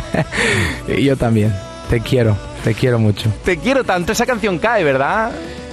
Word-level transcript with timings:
y 0.88 1.04
yo 1.04 1.16
también. 1.16 1.52
Te 1.90 2.00
quiero, 2.00 2.36
te 2.64 2.74
quiero 2.74 2.98
mucho. 2.98 3.30
Te 3.44 3.58
quiero 3.58 3.84
tanto, 3.84 4.12
esa 4.12 4.24
canción 4.24 4.58
cae, 4.58 4.82
¿verdad? 4.82 5.30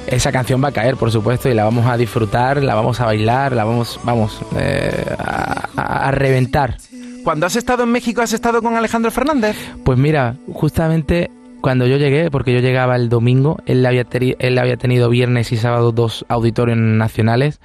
Esa 0.08 0.32
canción 0.32 0.62
va 0.62 0.70
a 0.70 0.72
caer, 0.72 0.98
por 0.98 1.12
supuesto, 1.12 1.50
y 1.50 1.54
la 1.54 1.64
vamos 1.64 1.86
a 1.86 1.96
disfrutar, 1.96 2.62
la 2.64 2.76
vamos 2.76 3.00
a 3.00 3.06
bailar, 3.06 3.56
la 3.56 3.64
vamos, 3.64 4.00
vamos, 4.04 4.42
eh, 4.58 5.16
a, 5.18 6.12
reventar. 6.12 6.78
Cuando 7.24 7.46
has 7.46 7.56
estado 7.56 7.84
en 7.84 7.92
México, 7.92 8.22
has 8.22 8.34
estado 8.34 8.62
con 8.62 8.76
Alejandro 8.76 9.12
Fernández. 9.12 9.56
Pues 9.86 9.98
mira, 9.98 10.36
justamente 10.52 11.30
cuando 11.62 11.86
yo 11.86 11.98
llegué, 11.98 12.32
porque 12.32 12.54
yo 12.54 12.60
llegaba 12.60 12.96
el 12.96 13.08
domingo, 13.08 13.60
él 13.66 13.86
había, 13.86 14.06
él 14.12 14.58
había 14.58 14.78
tenido 14.78 15.10
viernes 15.10 15.52
y 15.52 15.58
sábado 15.58 15.92
dos 15.92 16.26
auditorios 16.28 16.78
nacionales. 16.78 17.60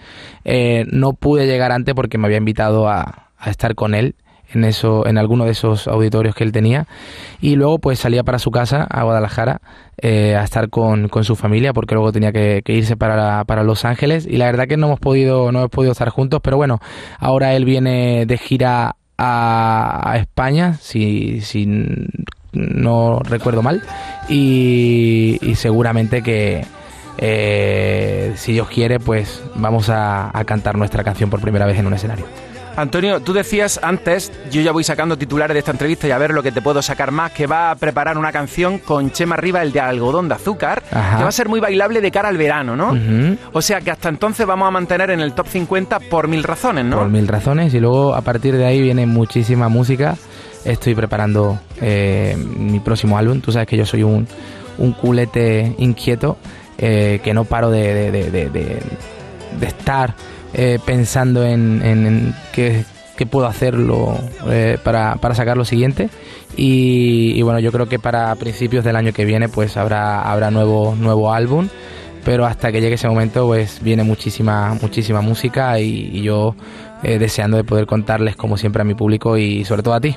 Eh, 0.45 0.85
no 0.93 1.15
pude 1.15 1.47
llegar 1.47 1.73
antes 1.73 1.95
porque 1.95 2.19
me 2.19 2.27
había 2.27 2.39
invitado 2.39 2.89
a, 2.89 3.31
a 3.39 3.51
estar 3.51 3.75
con 3.75 3.95
él 3.95 4.17
en 4.55 4.65
eso 4.65 5.07
en 5.07 5.19
alguno 5.19 5.45
de 5.45 5.53
esos 5.53 5.89
auditorios 5.89 6.35
que 6.35 6.45
él 6.45 6.53
tenía. 6.53 6.87
Y 7.41 7.57
luego 7.57 7.79
pues 7.79 7.99
salía 7.99 8.23
para 8.23 8.39
su 8.39 8.51
casa 8.51 8.87
a 8.91 9.03
Guadalajara 9.03 9.61
eh, 9.99 10.37
a 10.37 10.45
estar 10.45 10.71
con, 10.71 11.09
con, 11.09 11.25
su 11.25 11.37
familia 11.37 11.73
porque 11.73 11.95
luego 11.95 12.13
tenía 12.13 12.33
que, 12.33 12.63
irse 12.67 12.97
para, 12.97 13.45
para, 13.45 13.63
Los 13.63 13.85
Ángeles. 13.85 14.27
Y 14.27 14.37
la 14.37 14.47
verdad 14.47 14.67
que 14.67 14.77
no 14.77 14.87
hemos 14.87 15.01
podido 15.01 15.53
no 15.53 15.61
hemos 15.61 15.71
podido 15.71 15.93
estar 15.93 16.09
juntos 16.09 16.41
pero 16.43 16.57
bueno 16.57 16.81
ahora 17.19 17.55
él 17.55 17.65
viene 17.65 18.27
de 18.27 18.39
gira 18.39 18.97
a, 19.17 20.17
España 20.19 20.75
si, 20.75 21.41
si 21.41 21.67
no 22.53 23.21
recuerdo 23.21 23.63
mal. 23.63 23.83
Y, 24.29 25.39
seguramente 25.57 26.23
que 26.23 26.65
eh, 27.19 28.33
si 28.37 28.53
Dios 28.53 28.69
quiere 28.69 28.99
pues 28.99 29.43
vamos 29.55 29.89
a 29.91 30.33
cantar 30.47 30.77
nuestra 30.77 31.05
canción 31.05 31.31
por 31.31 31.41
primera 31.41 31.67
vez 31.67 31.79
en 31.79 31.87
un 31.87 31.95
escenario 31.95 32.27
Antonio, 32.77 33.21
tú 33.21 33.33
decías 33.33 33.79
antes, 33.83 34.33
yo 34.51 34.61
ya 34.61 34.73
voy 34.73 34.83
sacando 34.83 35.17
titulares 35.17 35.55
de 35.55 35.61
esta 35.61 35.71
entrevista 35.71 36.09
y 36.09 36.11
a 36.11 36.19
ver 36.19 36.33
lo 36.33 36.43
que 36.43 36.51
te 36.51 36.61
puedo 36.61 36.83
sacar 36.83 37.13
más, 37.13 37.31
que 37.31 37.47
va 37.47 37.71
a 37.71 37.77
preparar 37.77 38.19
una 38.19 38.33
canción 38.33 38.79
con 38.79 39.13
Chema 39.13 39.37
Riva, 39.37 39.63
el 39.63 39.73
de 39.73 39.81
algodón 39.81 40.29
de 40.29 40.35
azúcar, 40.35 40.83
que 40.83 41.23
va 41.23 41.29
a 41.29 41.33
ser 41.33 41.49
muy 41.49 41.61
bailable 41.61 42.01
de 42.01 42.11
cara 42.11 42.29
al 42.29 42.37
verano, 42.37 42.75
¿no? 42.77 42.93
O 43.53 43.63
sea 43.63 43.81
que 43.81 43.91
hasta 43.91 44.09
entonces 44.09 44.45
vamos 44.47 44.67
a 44.67 44.71
mantener 44.73 45.11
en 45.11 45.21
el 45.21 45.35
top 45.35 45.47
50 45.47 46.01
por 46.11 46.27
mil 46.27 46.43
razones, 46.43 46.85
¿no? 46.85 46.99
Por 46.99 47.09
mil 47.09 47.29
razones 47.29 47.73
y 47.75 47.81
luego 47.81 48.15
a 48.15 48.23
partir 48.23 48.57
de 48.57 48.67
ahí 48.67 48.81
viene 48.81 49.07
muchísima 49.07 49.69
música. 49.69 50.17
Estoy 50.65 50.95
preparando 50.95 51.61
eh, 51.81 52.37
mi 52.37 52.81
próximo 52.81 53.19
álbum. 53.19 53.41
Tú 53.41 53.53
sabes 53.53 53.69
que 53.69 53.77
yo 53.77 53.87
soy 53.87 54.03
un, 54.03 54.27
culete 55.01 55.75
inquieto 55.79 56.39
eh, 56.79 57.21
que 57.23 57.33
no 57.33 57.45
paro 57.45 57.71
de, 57.71 58.11
de 58.11 59.67
estar 59.67 60.15
eh, 60.55 60.79
pensando 60.85 61.45
en, 61.45 62.35
qué, 62.53 62.85
puedo 63.31 63.47
hacerlo 63.47 64.19
eh, 64.49 64.79
para, 64.83 65.19
sacar 65.35 65.57
lo 65.57 65.65
siguiente. 65.65 66.11
Y, 66.57 67.43
bueno, 67.43 67.59
yo 67.59 67.73
creo 67.73 67.89
que 67.89 67.99
para 67.99 68.35
principios 68.37 68.85
del 68.85 68.97
año 68.97 69.13
que 69.13 69.25
viene 69.25 69.49
pues 69.49 69.77
habrá, 69.77 70.23
habrá 70.23 70.51
nuevo, 70.51 70.95
nuevo 70.97 71.33
álbum. 71.33 71.69
Pero 72.25 72.47
hasta 72.47 72.73
que 72.73 72.81
llegue 72.81 72.95
ese 72.95 73.09
momento 73.09 73.47
pues 73.47 73.83
viene 73.83 74.03
muchísima, 74.03 74.79
muchísima 74.81 75.21
música 75.21 75.79
y, 75.79 76.23
yo 76.23 76.55
eh, 77.03 77.19
deseando 77.19 77.57
de 77.59 77.65
poder 77.65 77.87
contarles 77.87 78.35
como 78.35 78.57
siempre 78.57 78.81
a 78.81 78.85
mi 78.85 78.95
público 78.95 79.37
y 79.37 79.65
sobre 79.65 79.83
todo 79.83 79.95
a 79.95 80.01
ti. 80.01 80.17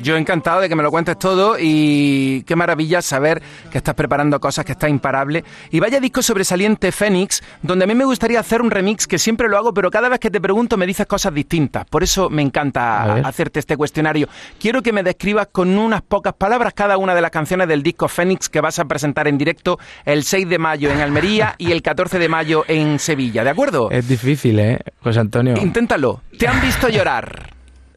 Yo 0.00 0.16
encantado 0.16 0.60
de 0.60 0.68
que 0.68 0.76
me 0.76 0.82
lo 0.82 0.90
cuentes 0.90 1.18
todo 1.18 1.56
y 1.58 2.42
qué 2.46 2.56
maravilla 2.56 3.00
saber 3.00 3.42
que 3.70 3.78
estás 3.78 3.94
preparando 3.94 4.40
cosas, 4.40 4.64
que 4.64 4.72
está 4.72 4.88
imparable. 4.88 5.44
Y 5.70 5.80
vaya 5.80 6.00
disco 6.00 6.22
sobresaliente 6.22 6.92
Fénix, 6.92 7.42
donde 7.62 7.84
a 7.84 7.86
mí 7.86 7.94
me 7.94 8.04
gustaría 8.04 8.40
hacer 8.40 8.60
un 8.60 8.70
remix 8.70 9.06
que 9.06 9.18
siempre 9.18 9.48
lo 9.48 9.56
hago, 9.56 9.72
pero 9.72 9.90
cada 9.90 10.08
vez 10.08 10.18
que 10.18 10.30
te 10.30 10.40
pregunto 10.40 10.76
me 10.76 10.86
dices 10.86 11.06
cosas 11.06 11.32
distintas. 11.32 11.84
Por 11.86 12.02
eso 12.02 12.28
me 12.28 12.42
encanta 12.42 13.14
hacerte 13.26 13.60
este 13.60 13.76
cuestionario. 13.76 14.28
Quiero 14.58 14.82
que 14.82 14.92
me 14.92 15.02
describas 15.02 15.48
con 15.52 15.78
unas 15.78 16.02
pocas 16.02 16.34
palabras 16.34 16.74
cada 16.74 16.98
una 16.98 17.14
de 17.14 17.20
las 17.20 17.30
canciones 17.30 17.68
del 17.68 17.82
disco 17.82 18.08
Fénix 18.08 18.48
que 18.48 18.60
vas 18.60 18.78
a 18.78 18.84
presentar 18.86 19.28
en 19.28 19.38
directo 19.38 19.78
el 20.04 20.24
6 20.24 20.48
de 20.48 20.58
mayo 20.58 20.90
en 20.90 21.00
Almería 21.00 21.54
y 21.58 21.72
el 21.72 21.82
14 21.82 22.18
de 22.18 22.28
mayo 22.28 22.64
en 22.68 22.98
Sevilla, 22.98 23.44
¿de 23.44 23.50
acuerdo? 23.50 23.90
Es 23.90 24.08
difícil, 24.08 24.58
¿eh, 24.58 24.78
José 25.02 25.20
Antonio? 25.20 25.54
Inténtalo. 25.56 26.22
¿Te 26.38 26.48
han 26.48 26.60
visto 26.60 26.88
llorar? 26.88 27.52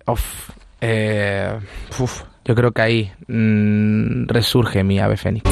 Uf. 0.06 0.57
Eh, 0.82 1.60
yo 2.46 2.56
creo 2.56 2.72
que 2.72 2.82
ahí 2.82 3.12
mm, 3.28 4.28
resurge 4.28 4.84
mi 4.84 5.00
ave 5.00 5.18
fénix. 5.18 5.44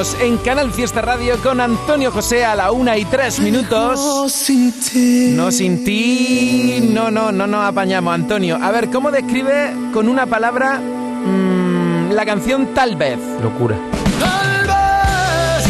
En 0.00 0.38
Canal 0.38 0.72
Fiesta 0.72 1.02
Radio 1.02 1.36
con 1.42 1.60
Antonio 1.60 2.10
José 2.10 2.42
a 2.42 2.56
la 2.56 2.72
una 2.72 2.96
y 2.96 3.04
tres 3.04 3.38
minutos. 3.38 4.00
No 4.00 4.30
sin 4.30 4.72
ti. 4.72 5.32
No 5.34 5.52
sin 5.52 5.84
ti. 5.84 6.88
No, 6.90 7.10
no, 7.10 7.30
no 7.30 7.46
nos 7.46 7.66
apañamos, 7.66 8.14
Antonio. 8.14 8.56
A 8.62 8.70
ver, 8.70 8.88
¿cómo 8.88 9.10
describe 9.10 9.74
con 9.92 10.08
una 10.08 10.24
palabra 10.24 10.78
mm, 10.78 12.12
la 12.12 12.24
canción 12.24 12.68
Tal 12.72 12.96
vez? 12.96 13.18
Locura. 13.42 13.76
Tal 14.18 14.66
vez 14.66 15.66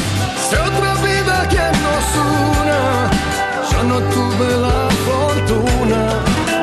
otra 0.53 0.95
vida 1.03 1.49
que 1.49 1.57
nos 1.83 2.15
una. 2.61 3.11
Yo 3.73 3.83
no 3.83 3.99
tuve 3.99 4.57
la 4.61 4.89
fortuna 5.09 6.07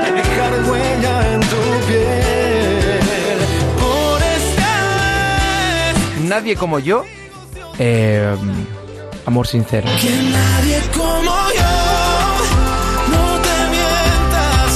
de 0.05 0.11
dejar 0.13 0.53
huella 0.69 1.33
en 1.33 1.39
tu 1.41 1.85
piel. 1.85 3.39
Por 3.77 4.21
esta 4.23 4.69
Nadie 6.29 6.55
como 6.55 6.79
yo 6.79 7.03
eh, 7.79 8.35
amor 9.25 9.47
sincero. 9.47 9.87
Que 10.01 10.09
nadie 10.09 10.81
como 10.93 11.35
yo, 11.59 11.75
no 13.13 13.41
te 13.45 13.57
mientas. 13.75 14.69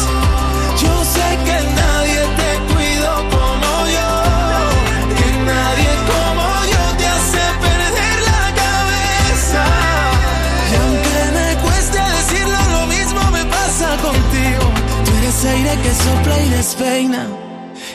Yo 0.81 0.94
sé 1.06 1.28
que 1.45 1.57
nadie 1.81 2.22
te 2.40 2.73
cuido 2.73 3.16
como 3.35 3.72
yo. 3.97 4.11
Que 5.17 5.29
nadie 5.51 5.91
como 6.11 6.45
yo 6.73 6.84
te 6.97 7.06
hace 7.07 7.44
perder 7.66 8.17
la 8.31 8.45
cabeza. 8.61 9.63
Y 10.72 10.75
aunque 10.81 11.17
me 11.38 11.61
cueste 11.63 12.00
decirlo, 12.00 12.59
lo 12.72 12.88
mismo 12.88 13.31
me 13.31 13.45
pasa 13.45 13.97
contigo. 13.97 14.63
Tú 15.06 15.11
eres 15.17 15.45
aire 15.45 15.78
que 15.81 15.94
sopla 15.94 16.40
y 16.40 16.50
despeina. 16.50 17.28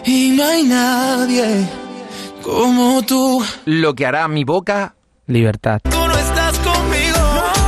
Y 0.04 0.30
no 0.30 0.44
hay 0.44 0.62
nadie 0.62 1.68
como 2.42 3.02
tú. 3.02 3.44
Lo 3.64 3.94
que 3.94 4.06
hará 4.06 4.28
mi 4.28 4.44
boca 4.44 4.95
libertad. 5.26 5.80
Tú 5.82 5.90
no 5.90 6.16
estás 6.16 6.58
conmigo. 6.58 7.18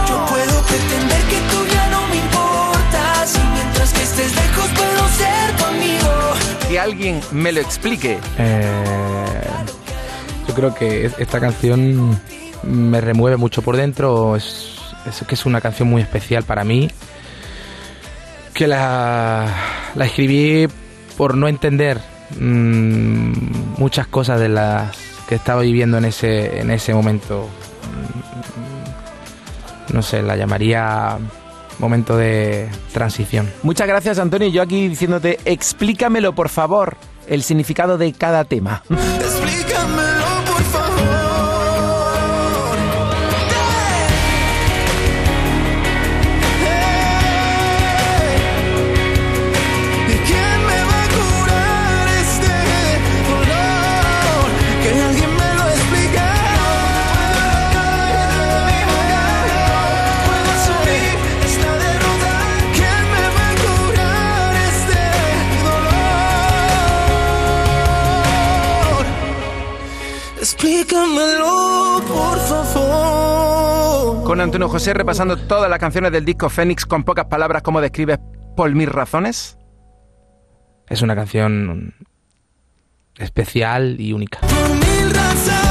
Yo 0.08 0.26
puedo 0.26 0.62
pretender 0.62 1.22
que 1.22 1.40
tú 1.50 1.66
ya 1.72 1.88
no 1.90 2.06
me 2.08 2.16
importas. 2.16 3.34
Y 3.34 3.52
mientras 3.54 3.92
que 3.92 4.02
estés 4.02 4.34
lejos 4.34 4.68
puedo 4.70 5.08
ser 5.08 5.56
conmigo. 5.56 6.68
Que 6.68 6.78
alguien 6.78 7.20
me 7.32 7.52
lo 7.52 7.60
explique. 7.60 8.18
Eh, 8.38 9.42
yo 10.46 10.54
creo 10.54 10.74
que 10.74 11.10
esta 11.18 11.40
canción 11.40 12.20
me 12.62 13.00
remueve 13.00 13.36
mucho 13.36 13.62
por 13.62 13.76
dentro. 13.76 14.36
Es, 14.36 14.78
es 15.06 15.26
que 15.26 15.34
es 15.34 15.46
una 15.46 15.60
canción 15.60 15.88
muy 15.88 16.02
especial 16.02 16.44
para 16.44 16.64
mí. 16.64 16.90
Que 18.54 18.66
la, 18.66 19.46
la 19.94 20.04
escribí 20.04 20.68
por 21.16 21.36
no 21.36 21.48
entender 21.48 22.00
mmm, 22.38 23.32
muchas 23.78 24.06
cosas 24.06 24.40
de 24.40 24.48
las 24.48 24.96
que 25.28 25.34
estaba 25.34 25.60
viviendo 25.60 25.98
en 25.98 26.06
ese, 26.06 26.60
en 26.60 26.70
ese 26.70 26.94
momento. 26.94 27.48
Mm, 29.90 29.94
no 29.94 30.02
sé, 30.02 30.22
la 30.22 30.36
llamaría 30.36 31.18
momento 31.78 32.16
de 32.16 32.68
transición. 32.92 33.50
Muchas 33.62 33.86
gracias 33.86 34.18
Antonio. 34.18 34.48
Yo 34.48 34.62
aquí 34.62 34.88
diciéndote, 34.88 35.38
explícamelo 35.44 36.34
por 36.34 36.48
favor, 36.48 36.96
el 37.26 37.42
significado 37.42 37.98
de 37.98 38.12
cada 38.12 38.44
tema. 38.44 38.82
Dígamelo, 70.88 72.02
por 72.08 72.38
favor. 72.38 74.24
Con 74.24 74.40
Antonio 74.40 74.68
José 74.68 74.94
repasando 74.94 75.36
todas 75.36 75.68
las 75.68 75.78
canciones 75.78 76.12
del 76.12 76.24
disco 76.24 76.48
Fénix 76.48 76.86
con 76.86 77.04
pocas 77.04 77.26
palabras, 77.26 77.62
¿cómo 77.62 77.80
describes 77.80 78.18
por 78.56 78.74
mil 78.74 78.88
razones? 78.88 79.58
Es 80.88 81.02
una 81.02 81.14
canción 81.14 81.94
especial 83.18 83.96
y 84.00 84.14
única. 84.14 84.40
Por 84.40 84.70
mil 84.70 85.14
razones, 85.14 85.67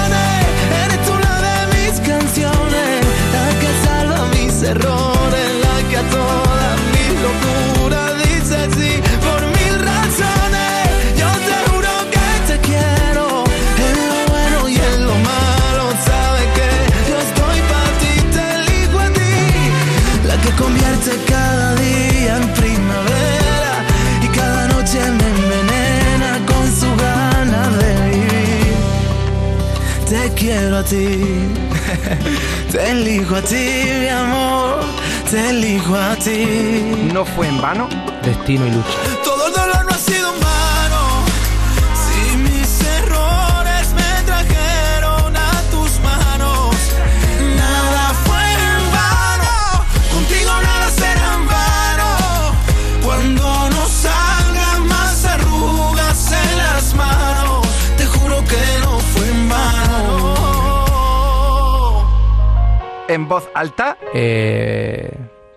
a 30.77 30.83
ti, 30.83 31.21
te 32.71 32.91
elijo 32.91 33.35
a 33.35 33.41
ti, 33.41 33.83
mi 33.99 34.07
amor, 34.07 34.79
te 35.29 35.49
elijo 35.49 35.95
a 35.95 36.15
ti. 36.15 37.09
¿No 37.13 37.25
fue 37.25 37.47
en 37.47 37.59
vano? 37.59 37.89
Destino 38.23 38.67
y 38.67 38.71
lucha. 38.71 39.16
En 63.17 63.27
voz 63.27 63.49
alta, 63.55 63.97
Eh, 64.13 65.09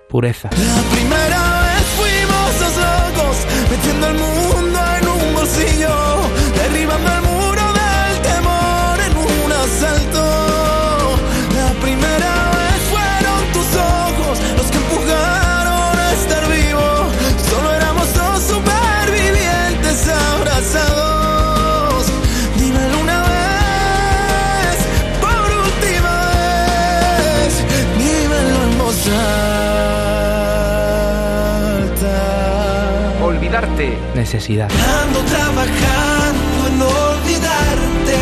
pureza. 0.09 0.49
La 0.51 0.83
primera 0.97 1.43
vez 1.67 1.85
fuimos 1.99 2.59
dos 2.59 2.77
locos, 2.89 3.37
metiendo 3.71 4.07
el 4.07 4.15
mundo 4.15 4.79
en 4.99 5.09
un 5.09 5.35
bolsillo, 5.35 6.10
olvidarte. 33.81 33.99
Necesidad. 34.15 34.71
Ando 35.03 35.21
trabajando 35.21 36.67
en 36.69 36.83
olvidarte. 36.83 38.19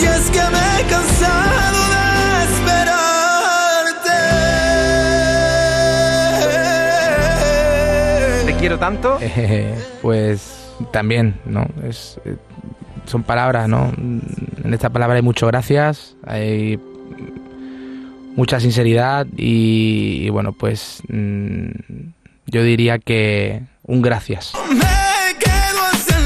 Y 0.00 0.04
es 0.04 0.30
que 0.30 0.40
me 0.40 0.80
he 0.80 0.84
cansado 0.88 1.78
de 1.92 2.04
esperarte. 2.54 3.32
Te 8.46 8.54
quiero 8.58 8.78
tanto. 8.78 9.18
Eh, 9.20 9.74
pues 10.02 10.72
también, 10.92 11.40
¿no? 11.44 11.66
Es, 11.88 12.20
eh, 12.24 12.36
son 13.06 13.22
palabras, 13.22 13.68
¿no? 13.68 13.92
En 13.96 14.72
esta 14.72 14.90
palabra 14.90 15.16
hay 15.16 15.22
mucho 15.22 15.46
gracias, 15.46 16.16
hay 16.26 16.78
mucha 18.34 18.60
sinceridad 18.60 19.26
y, 19.36 20.24
y 20.24 20.28
bueno, 20.28 20.52
pues 20.52 21.02
mm, 21.08 21.70
yo 22.46 22.62
diría 22.62 22.98
que 22.98 23.62
un 23.82 24.02
gracias. 24.02 24.52
Me 24.70 25.38
quedo 25.38 25.82
hasta 25.92 26.16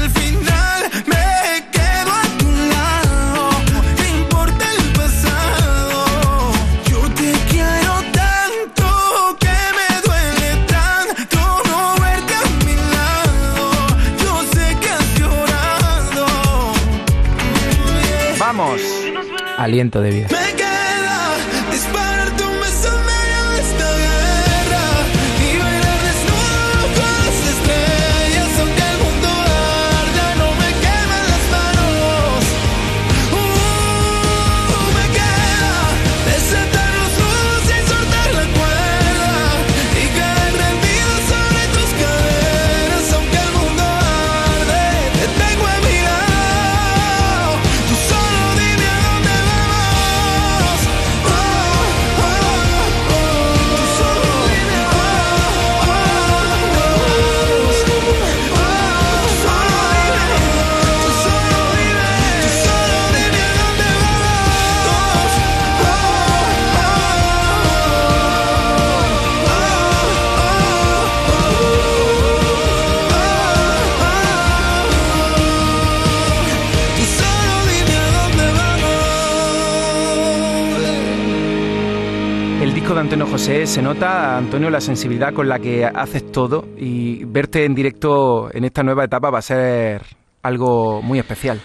Antonio 83.01 83.25
José 83.25 83.65
se 83.65 83.81
nota, 83.81 84.37
Antonio, 84.37 84.69
la 84.69 84.79
sensibilidad 84.79 85.33
con 85.33 85.49
la 85.49 85.57
que 85.57 85.85
haces 85.85 86.31
todo 86.31 86.67
y 86.77 87.23
verte 87.25 87.65
en 87.65 87.73
directo 87.73 88.53
en 88.53 88.63
esta 88.63 88.83
nueva 88.83 89.05
etapa 89.05 89.31
va 89.31 89.39
a 89.39 89.41
ser 89.41 90.03
algo 90.43 91.01
muy 91.01 91.17
especial. 91.17 91.59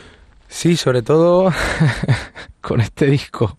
Sí, 0.48 0.76
sobre 0.76 1.02
todo 1.02 1.52
con 2.62 2.80
este 2.80 3.04
disco, 3.04 3.58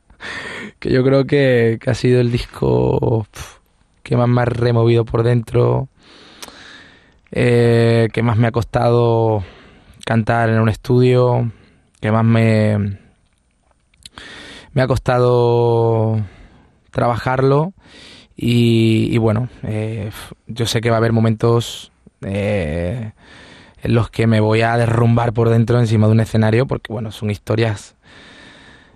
que 0.79 0.91
yo 0.91 1.03
creo 1.03 1.25
que, 1.25 1.77
ha 1.85 1.93
sido 1.93 2.19
el 2.19 2.31
disco 2.31 3.27
que 4.01 4.17
más 4.17 4.27
me 4.27 4.41
ha 4.41 4.45
removido 4.45 5.05
por 5.05 5.21
dentro, 5.21 5.87
eh, 7.31 8.07
que 8.11 8.23
más 8.23 8.37
me 8.37 8.47
ha 8.47 8.51
costado 8.51 9.43
cantar 10.03 10.49
en 10.49 10.59
un 10.59 10.69
estudio, 10.69 11.51
que 12.01 12.11
más 12.11 12.25
me 12.25 12.75
ha 14.75 14.87
costado 14.87 16.23
trabajarlo 16.97 17.73
y, 18.35 19.15
bueno, 19.19 19.49
eh, 19.61 20.09
yo 20.47 20.65
sé 20.65 20.81
que 20.81 20.89
va 20.89 20.95
a 20.95 20.97
haber 20.97 21.13
momentos 21.13 21.91
eh, 22.25 23.11
en 23.83 23.93
los 23.93 24.09
que 24.09 24.25
me 24.25 24.39
voy 24.39 24.61
a 24.61 24.77
derrumbar 24.77 25.31
por 25.31 25.49
dentro 25.49 25.79
encima 25.79 26.07
de 26.07 26.13
un 26.13 26.19
escenario 26.19 26.65
porque 26.65 26.91
bueno, 26.91 27.11
son 27.11 27.29
historias 27.29 27.95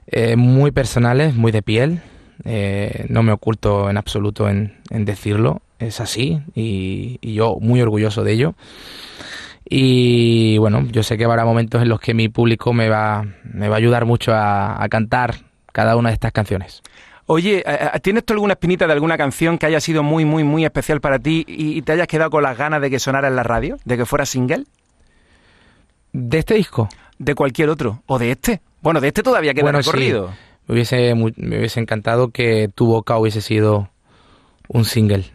eh, 0.08 0.36
muy 0.36 0.72
personales, 0.72 1.36
muy 1.36 1.52
de 1.52 1.62
piel. 1.62 2.02
eh, 2.44 3.06
no 3.10 3.22
me 3.22 3.32
oculto 3.32 3.88
en 3.90 3.98
absoluto 3.98 4.50
en, 4.50 4.74
decirlo, 4.90 5.62
es 5.78 6.02
así 6.02 6.42
y, 6.56 7.20
yo 7.36 7.58
muy 7.62 7.82
orgulloso 7.82 8.24
de 8.24 8.34
ello. 8.34 8.56
Y 9.70 10.58
bueno, 10.58 10.88
yo 10.92 11.04
sé 11.04 11.18
que 11.18 11.26
habrá 11.26 11.46
momentos 11.46 11.84
en 11.84 11.90
los 11.90 12.00
que 12.00 12.16
mi 12.16 12.30
público 12.30 12.74
me 12.74 12.90
va, 12.90 13.26
me 13.44 13.70
va 13.70 13.76
a 13.76 13.78
ayudar 13.78 14.06
mucho 14.06 14.34
a 14.34 14.88
cantar 14.90 15.36
cada 15.72 15.96
una 15.96 16.10
de 16.10 16.16
estas 16.16 16.32
canciones. 16.32 16.82
Oye, 17.28 17.60
eh, 17.60 17.64
eh, 17.94 18.00
¿tienes 18.02 18.26
tú 18.26 18.34
alguna 18.34 18.54
espinita 18.54 18.88
de 18.88 18.94
alguna 18.94 19.18
canción 19.18 19.58
que 19.58 19.66
haya 19.66 19.80
sido 19.80 20.04
muy, 20.04 20.26
muy, 20.26 20.44
muy 20.44 20.66
especial 20.66 21.00
para 21.02 21.20
ti 21.20 21.46
y 21.48 21.82
te 21.84 21.94
hayas 21.94 22.08
quedado 22.08 22.30
con 22.30 22.44
las 22.44 22.58
ganas 22.58 22.82
de 22.82 22.90
que 22.90 23.00
sonara 23.00 23.28
en 23.28 23.36
la 23.36 23.44
radio? 23.44 23.78
¿De 23.86 23.96
que 23.98 24.06
fuera 24.06 24.26
single? 24.26 24.66
¿De 26.14 26.40
este 26.40 26.56
disco? 26.56 26.90
de 27.20 27.36
cualquier 27.36 27.70
otro, 27.70 28.02
o 28.08 28.18
de 28.18 28.32
este. 28.32 28.62
Bueno, 28.82 29.00
de 29.00 29.10
este 29.10 29.22
todavía 29.22 29.54
queda 29.54 29.62
Bueno, 29.66 29.84
sí. 29.84 29.92
recorrido. 29.92 30.32
Me 30.66 30.74
hubiese, 30.74 31.14
mu- 31.14 31.30
me 31.36 31.60
hubiese 31.60 31.80
encantado 31.80 32.30
que 32.30 32.68
Tu 32.74 32.88
Boca 32.88 33.16
hubiese 33.20 33.42
sido 33.42 33.90
un 34.68 34.86
single. 34.86 35.26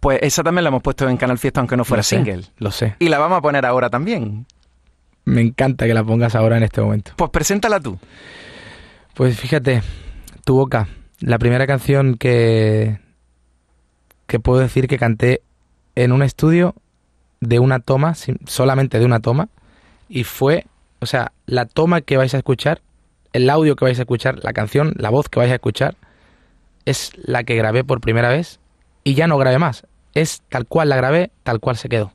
Pues 0.00 0.18
esa 0.20 0.42
también 0.42 0.64
la 0.64 0.68
hemos 0.68 0.82
puesto 0.82 1.08
en 1.08 1.16
Canal 1.16 1.38
Fiesta, 1.38 1.60
aunque 1.60 1.78
no 1.78 1.86
fuera 1.86 2.00
Lo 2.00 2.04
sé, 2.04 2.16
single. 2.16 2.44
Lo 2.58 2.70
sé. 2.70 2.94
Y 2.98 3.08
la 3.08 3.18
vamos 3.18 3.38
a 3.38 3.40
poner 3.40 3.64
ahora 3.64 3.88
también. 3.88 4.44
Me 5.24 5.40
encanta 5.40 5.86
que 5.86 5.94
la 5.94 6.04
pongas 6.04 6.34
ahora 6.34 6.58
en 6.58 6.62
este 6.64 6.82
momento. 6.82 7.12
Pues 7.16 7.30
preséntala 7.30 7.80
tú. 7.80 7.98
Pues 9.14 9.40
fíjate, 9.40 9.82
Tu 10.44 10.54
Boca, 10.54 10.88
la 11.20 11.38
primera 11.38 11.66
canción 11.66 12.16
que, 12.16 12.98
que 14.26 14.40
puedo 14.40 14.60
decir 14.60 14.88
que 14.88 14.98
canté 14.98 15.42
en 15.94 16.12
un 16.12 16.22
estudio 16.22 16.74
de 17.40 17.58
una 17.58 17.80
toma, 17.80 18.14
solamente 18.46 18.98
de 18.98 19.04
una 19.04 19.20
toma, 19.20 19.48
y 20.08 20.24
fue, 20.24 20.66
o 21.00 21.06
sea, 21.06 21.32
la 21.46 21.66
toma 21.66 22.00
que 22.00 22.16
vais 22.16 22.34
a 22.34 22.38
escuchar, 22.38 22.80
el 23.32 23.48
audio 23.48 23.76
que 23.76 23.84
vais 23.84 23.98
a 23.98 24.02
escuchar, 24.02 24.42
la 24.42 24.52
canción, 24.52 24.94
la 24.96 25.10
voz 25.10 25.28
que 25.28 25.38
vais 25.38 25.52
a 25.52 25.54
escuchar, 25.54 25.96
es 26.84 27.12
la 27.16 27.44
que 27.44 27.56
grabé 27.56 27.84
por 27.84 28.00
primera 28.00 28.28
vez 28.28 28.58
y 29.04 29.14
ya 29.14 29.26
no 29.26 29.38
grabé 29.38 29.58
más. 29.58 29.86
Es 30.14 30.42
tal 30.48 30.66
cual 30.66 30.88
la 30.88 30.96
grabé, 30.96 31.30
tal 31.42 31.60
cual 31.60 31.76
se 31.76 31.88
quedó. 31.88 32.12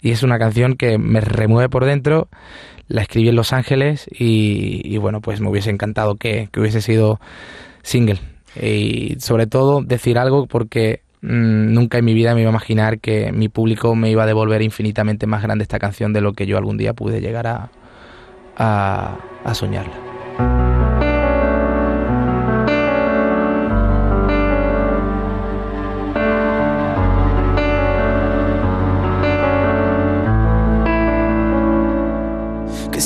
Y 0.00 0.10
es 0.10 0.22
una 0.22 0.38
canción 0.38 0.76
que 0.76 0.98
me 0.98 1.20
remueve 1.20 1.68
por 1.68 1.84
dentro, 1.84 2.28
la 2.88 3.02
escribí 3.02 3.28
en 3.28 3.36
Los 3.36 3.52
Ángeles 3.52 4.08
y, 4.10 4.96
bueno, 4.98 5.20
pues 5.20 5.40
me 5.40 5.48
hubiese 5.48 5.70
encantado 5.70 6.16
que, 6.16 6.48
que 6.52 6.60
hubiese 6.60 6.80
sido 6.80 7.20
single. 7.82 8.18
Y 8.60 9.16
sobre 9.20 9.46
todo 9.46 9.82
decir 9.82 10.18
algo 10.18 10.46
porque 10.46 11.02
mm, 11.22 11.72
nunca 11.74 11.98
en 11.98 12.04
mi 12.04 12.14
vida 12.14 12.34
me 12.34 12.42
iba 12.42 12.50
a 12.50 12.52
imaginar 12.52 13.00
que 13.00 13.32
mi 13.32 13.48
público 13.48 13.94
me 13.94 14.10
iba 14.10 14.22
a 14.22 14.26
devolver 14.26 14.62
infinitamente 14.62 15.26
más 15.26 15.42
grande 15.42 15.62
esta 15.62 15.78
canción 15.78 16.12
de 16.12 16.20
lo 16.20 16.32
que 16.32 16.46
yo 16.46 16.56
algún 16.56 16.78
día 16.78 16.94
pude 16.94 17.20
llegar 17.20 17.46
a, 17.46 17.70
a, 18.56 19.16
a 19.44 19.54
soñarla. 19.54 20.05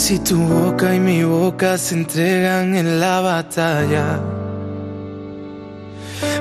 Si 0.00 0.18
tu 0.18 0.38
boca 0.38 0.94
y 0.94 0.98
mi 0.98 1.22
boca 1.24 1.76
se 1.76 1.94
entregan 1.94 2.74
en 2.74 3.00
la 3.00 3.20
batalla. 3.20 4.18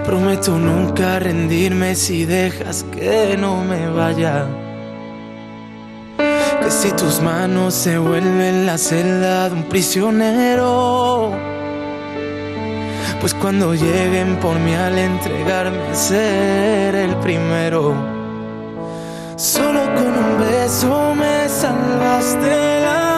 Prometo 0.06 0.58
nunca 0.58 1.20
rendirme 1.20 1.94
si 1.94 2.24
dejas 2.24 2.86
que 2.94 3.36
no 3.38 3.62
me 3.66 3.90
vaya. 3.90 4.46
Que 6.62 6.72
si 6.72 6.90
tus 6.94 7.22
manos 7.22 7.74
se 7.74 7.98
vuelven 7.98 8.66
la 8.66 8.78
celda 8.78 9.50
de 9.50 9.56
un 9.56 9.64
prisionero. 9.64 11.34
Pues 13.20 13.34
cuando 13.34 13.74
lleguen 13.74 14.38
por 14.38 14.58
mí 14.58 14.74
al 14.74 14.98
entregarme 14.98 15.94
seré 15.94 17.04
el 17.04 17.16
primero. 17.18 17.94
Solo 19.36 19.82
con 19.96 20.12
un 20.26 20.40
beso 20.40 21.14
me 21.14 21.50
salvaste 21.50 22.82
la 22.86 23.09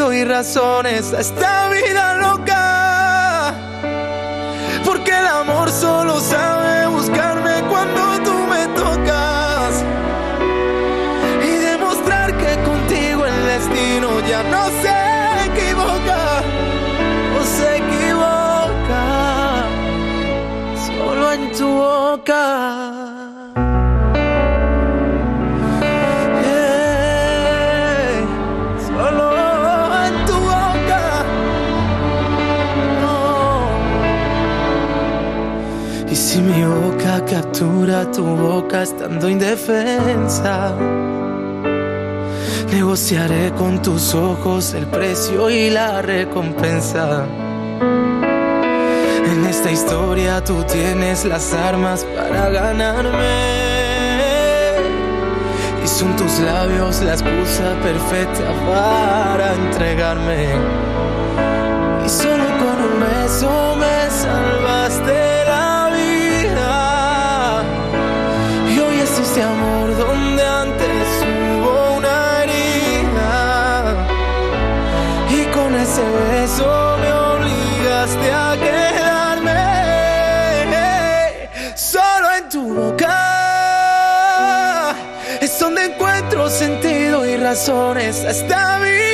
y 0.00 0.24
razones 0.24 1.12
a 1.12 1.20
esta 1.20 1.68
vida 1.68 2.14
loca. 2.14 3.54
Porque 4.82 5.10
el 5.10 5.26
amor 5.26 5.70
solo 5.70 6.18
sabe 6.20 6.86
buscarme 6.86 7.62
cuando 7.68 8.00
tú 8.24 8.32
me 8.52 8.66
tocas. 8.74 9.84
Y 11.44 11.50
demostrar 11.50 12.34
que 12.38 12.56
contigo 12.62 13.26
el 13.26 13.44
destino 13.44 14.08
ya 14.26 14.42
no 14.44 14.64
se 14.82 14.96
equivoca. 15.50 16.42
No 17.34 17.44
se 17.44 17.76
equivoca. 17.76 19.04
Solo 20.86 21.32
en 21.32 21.52
tu 21.52 21.68
boca. 21.68 22.79
Tu 38.06 38.24
boca 38.24 38.82
estando 38.82 39.28
indefensa, 39.28 40.74
negociaré 42.72 43.52
con 43.52 43.82
tus 43.82 44.14
ojos 44.14 44.74
el 44.74 44.86
precio 44.86 45.50
y 45.50 45.70
la 45.70 46.00
recompensa. 46.00 47.26
En 49.32 49.44
esta 49.44 49.70
historia 49.70 50.42
tú 50.42 50.62
tienes 50.64 51.24
las 51.24 51.52
armas 51.52 52.04
para 52.16 52.48
ganarme. 52.48 53.60
Y 55.84 55.86
son 55.86 56.16
tus 56.16 56.38
labios 56.40 57.02
la 57.02 57.12
excusa 57.12 57.74
perfecta 57.82 58.46
para 58.66 59.54
entregarme. 59.54 60.48
Y 62.04 62.08
solo 62.08 62.44
con 62.58 62.76
un 62.88 63.00
beso 63.00 63.76
me 63.76 64.10
salvaste 64.10 65.29
beso 76.60 76.98
me 76.98 77.12
obligaste 77.12 78.32
a 78.32 78.56
quedarme 78.56 79.60
solo 81.74 82.28
en 82.36 82.48
tu 82.48 82.74
boca. 82.74 83.16
Es 85.40 85.58
donde 85.58 85.86
encuentro 85.86 86.48
sentido 86.50 87.26
y 87.26 87.36
razones 87.36 88.24
a 88.24 88.30
esta 88.30 88.78
vida 88.80 89.09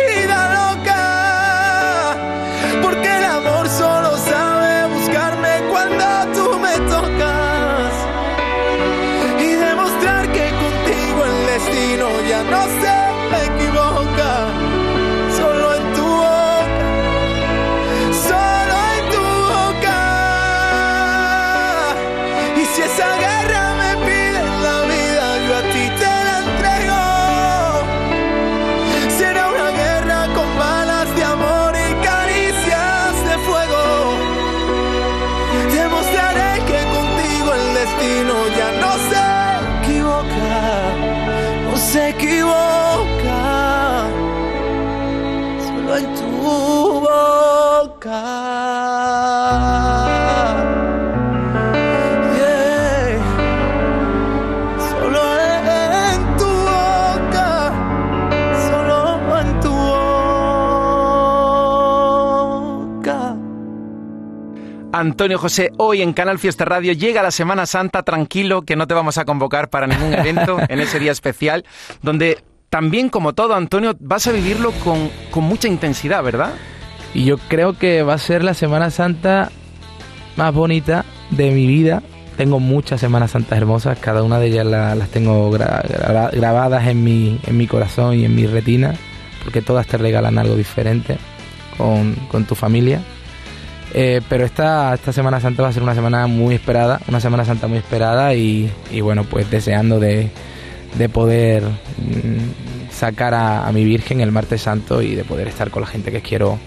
Antonio 65.06 65.38
José, 65.38 65.70
hoy 65.76 66.02
en 66.02 66.12
Canal 66.12 66.40
Fiesta 66.40 66.64
Radio 66.64 66.92
llega 66.92 67.22
la 67.22 67.30
Semana 67.30 67.64
Santa, 67.66 68.02
tranquilo, 68.02 68.62
que 68.62 68.74
no 68.74 68.88
te 68.88 68.94
vamos 68.94 69.18
a 69.18 69.24
convocar 69.24 69.68
para 69.70 69.86
ningún 69.86 70.12
evento 70.12 70.58
en 70.68 70.80
ese 70.80 70.98
día 70.98 71.12
especial, 71.12 71.64
donde 72.02 72.42
también, 72.70 73.08
como 73.08 73.32
todo, 73.32 73.54
Antonio, 73.54 73.94
vas 74.00 74.26
a 74.26 74.32
vivirlo 74.32 74.72
con, 74.82 75.08
con 75.30 75.44
mucha 75.44 75.68
intensidad, 75.68 76.24
¿verdad? 76.24 76.54
Y 77.14 77.24
yo 77.24 77.38
creo 77.38 77.78
que 77.78 78.02
va 78.02 78.14
a 78.14 78.18
ser 78.18 78.42
la 78.42 78.52
Semana 78.52 78.90
Santa 78.90 79.52
más 80.36 80.52
bonita 80.52 81.04
de 81.30 81.50
mi 81.52 81.66
vida 81.66 82.02
tengo 82.36 82.60
muchas 82.60 83.00
Semanas 83.00 83.30
Santas 83.30 83.56
hermosas, 83.56 83.98
cada 83.98 84.22
una 84.22 84.38
de 84.38 84.48
ellas 84.48 84.66
la- 84.66 84.94
las 84.94 85.08
tengo 85.08 85.50
gra- 85.50 85.82
gra- 85.84 86.30
grabadas 86.32 86.86
en 86.86 87.02
mi, 87.02 87.40
en 87.46 87.56
mi 87.56 87.66
corazón 87.66 88.14
y 88.18 88.26
en 88.26 88.34
mi 88.34 88.46
retina, 88.46 88.92
porque 89.42 89.62
todas 89.62 89.86
te 89.86 89.96
regalan 89.96 90.36
algo 90.36 90.54
diferente 90.54 91.16
con, 91.78 92.14
con 92.30 92.44
tu 92.44 92.54
familia. 92.54 93.00
Eh, 93.94 94.20
pero 94.28 94.44
esta, 94.44 94.94
esta 94.94 95.12
Semana 95.12 95.40
Santa 95.40 95.62
va 95.62 95.68
a 95.68 95.72
ser 95.72 95.82
una 95.82 95.94
semana 95.94 96.26
muy 96.26 96.54
esperada, 96.54 97.00
una 97.08 97.20
Semana 97.20 97.44
Santa 97.44 97.66
muy 97.66 97.78
esperada 97.78 98.34
y, 98.34 98.70
y 98.90 99.00
bueno, 99.00 99.24
pues 99.24 99.50
deseando 99.50 99.98
de, 100.00 100.30
de 100.98 101.08
poder 101.08 101.62
mm, 101.62 102.90
sacar 102.90 103.32
a, 103.34 103.66
a 103.66 103.72
mi 103.72 103.84
Virgen 103.84 104.20
el 104.20 104.32
martes 104.32 104.62
santo 104.62 105.00
y 105.02 105.14
de 105.14 105.24
poder 105.24 105.48
estar 105.48 105.70
con 105.70 105.82
la 105.82 105.86
gente 105.86 106.10
que 106.12 106.20
quiero 106.20 106.58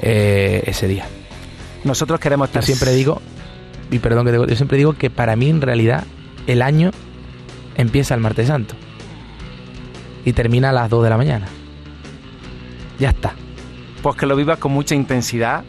eh, 0.00 0.62
ese 0.66 0.88
día. 0.88 1.06
Nosotros 1.84 2.20
queremos 2.20 2.48
Yo 2.48 2.50
estar 2.50 2.64
siempre 2.64 2.92
digo, 2.92 3.22
y 3.90 3.98
perdón 3.98 4.24
que 4.24 4.32
te 4.32 4.38
digo, 4.38 4.46
yo 4.46 4.56
siempre 4.56 4.76
digo 4.76 4.92
que 4.94 5.08
para 5.08 5.36
mí 5.36 5.48
en 5.48 5.60
realidad 5.62 6.04
el 6.46 6.60
año 6.62 6.90
empieza 7.76 8.14
el 8.14 8.20
martes 8.20 8.48
santo 8.48 8.74
y 10.24 10.32
termina 10.32 10.70
a 10.70 10.72
las 10.72 10.90
2 10.90 11.04
de 11.04 11.10
la 11.10 11.16
mañana. 11.16 11.46
Ya 12.98 13.10
está. 13.10 13.34
pues 14.02 14.16
que 14.16 14.26
lo 14.26 14.36
vivas 14.36 14.58
con 14.58 14.72
mucha 14.72 14.94
intensidad 14.94 15.64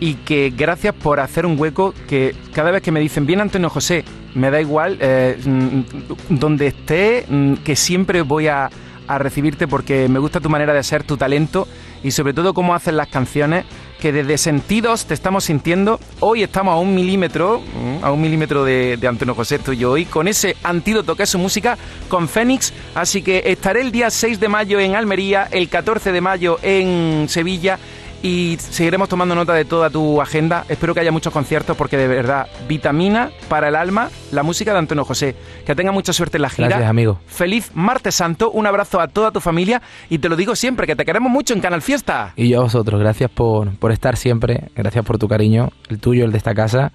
y 0.00 0.14
que 0.14 0.52
gracias 0.56 0.94
por 0.94 1.20
hacer 1.20 1.46
un 1.46 1.58
hueco 1.58 1.94
que 2.08 2.34
cada 2.52 2.70
vez 2.70 2.82
que 2.82 2.92
me 2.92 3.00
dicen, 3.00 3.26
bien 3.26 3.40
Antonio 3.40 3.70
José, 3.70 4.04
me 4.34 4.50
da 4.50 4.60
igual, 4.60 4.98
eh, 5.00 5.38
mm, 5.44 5.80
donde 6.28 6.68
esté, 6.68 7.24
mm, 7.28 7.54
que 7.64 7.74
siempre 7.74 8.22
voy 8.22 8.48
a, 8.48 8.70
a 9.08 9.18
recibirte 9.18 9.66
porque 9.66 10.08
me 10.08 10.18
gusta 10.18 10.40
tu 10.40 10.50
manera 10.50 10.72
de 10.72 10.82
ser, 10.82 11.02
tu 11.02 11.16
talento 11.16 11.66
y 12.04 12.12
sobre 12.12 12.32
todo 12.32 12.54
cómo 12.54 12.74
haces 12.74 12.94
las 12.94 13.08
canciones, 13.08 13.64
que 14.00 14.12
desde 14.12 14.38
sentidos 14.38 15.06
te 15.06 15.14
estamos 15.14 15.44
sintiendo. 15.44 15.98
Hoy 16.20 16.44
estamos 16.44 16.74
a 16.74 16.76
un 16.76 16.94
milímetro, 16.94 17.60
mm, 17.60 18.04
a 18.04 18.12
un 18.12 18.20
milímetro 18.20 18.64
de, 18.64 18.98
Antonio 19.08 19.34
José, 19.34 19.56
estoy 19.56 19.78
yo 19.78 19.92
hoy, 19.92 20.04
con 20.04 20.28
ese 20.28 20.56
antídoto 20.62 21.16
que 21.16 21.24
es 21.24 21.30
su 21.30 21.38
música, 21.38 21.76
con 22.08 22.28
Fénix. 22.28 22.72
Así 22.94 23.22
que 23.22 23.42
estaré 23.46 23.80
el 23.80 23.90
día 23.90 24.10
6 24.10 24.38
de 24.38 24.48
mayo 24.48 24.78
en 24.78 24.94
Almería, 24.94 25.48
el 25.50 25.68
14 25.68 26.12
de 26.12 26.20
mayo 26.20 26.58
en 26.62 27.26
Sevilla 27.28 27.78
y 28.22 28.56
seguiremos 28.58 29.08
tomando 29.08 29.34
nota 29.34 29.54
de 29.54 29.64
toda 29.64 29.90
tu 29.90 30.20
agenda. 30.20 30.64
Espero 30.68 30.94
que 30.94 31.00
haya 31.00 31.12
muchos 31.12 31.32
conciertos 31.32 31.76
porque 31.76 31.96
de 31.96 32.08
verdad, 32.08 32.48
vitamina 32.68 33.30
para 33.48 33.68
el 33.68 33.76
alma, 33.76 34.10
la 34.32 34.42
música 34.42 34.72
de 34.72 34.78
Antonio 34.78 35.04
José. 35.04 35.36
Que 35.64 35.74
tenga 35.74 35.92
mucha 35.92 36.12
suerte 36.12 36.38
en 36.38 36.42
la 36.42 36.50
gira. 36.50 36.68
Gracias, 36.68 36.90
amigo. 36.90 37.20
Feliz 37.26 37.70
martes 37.74 38.14
santo, 38.14 38.50
un 38.50 38.66
abrazo 38.66 39.00
a 39.00 39.08
toda 39.08 39.30
tu 39.30 39.40
familia 39.40 39.82
y 40.10 40.18
te 40.18 40.28
lo 40.28 40.36
digo 40.36 40.56
siempre, 40.56 40.86
que 40.86 40.96
te 40.96 41.04
queremos 41.04 41.30
mucho 41.30 41.54
en 41.54 41.60
Canal 41.60 41.82
Fiesta. 41.82 42.32
Y 42.36 42.48
yo 42.48 42.60
a 42.60 42.62
vosotros, 42.64 43.00
gracias 43.00 43.30
por, 43.30 43.70
por 43.76 43.92
estar 43.92 44.16
siempre, 44.16 44.70
gracias 44.74 45.04
por 45.04 45.18
tu 45.18 45.28
cariño, 45.28 45.70
el 45.88 45.98
tuyo, 46.00 46.24
el 46.24 46.32
de 46.32 46.38
esta 46.38 46.54
casa. 46.54 46.92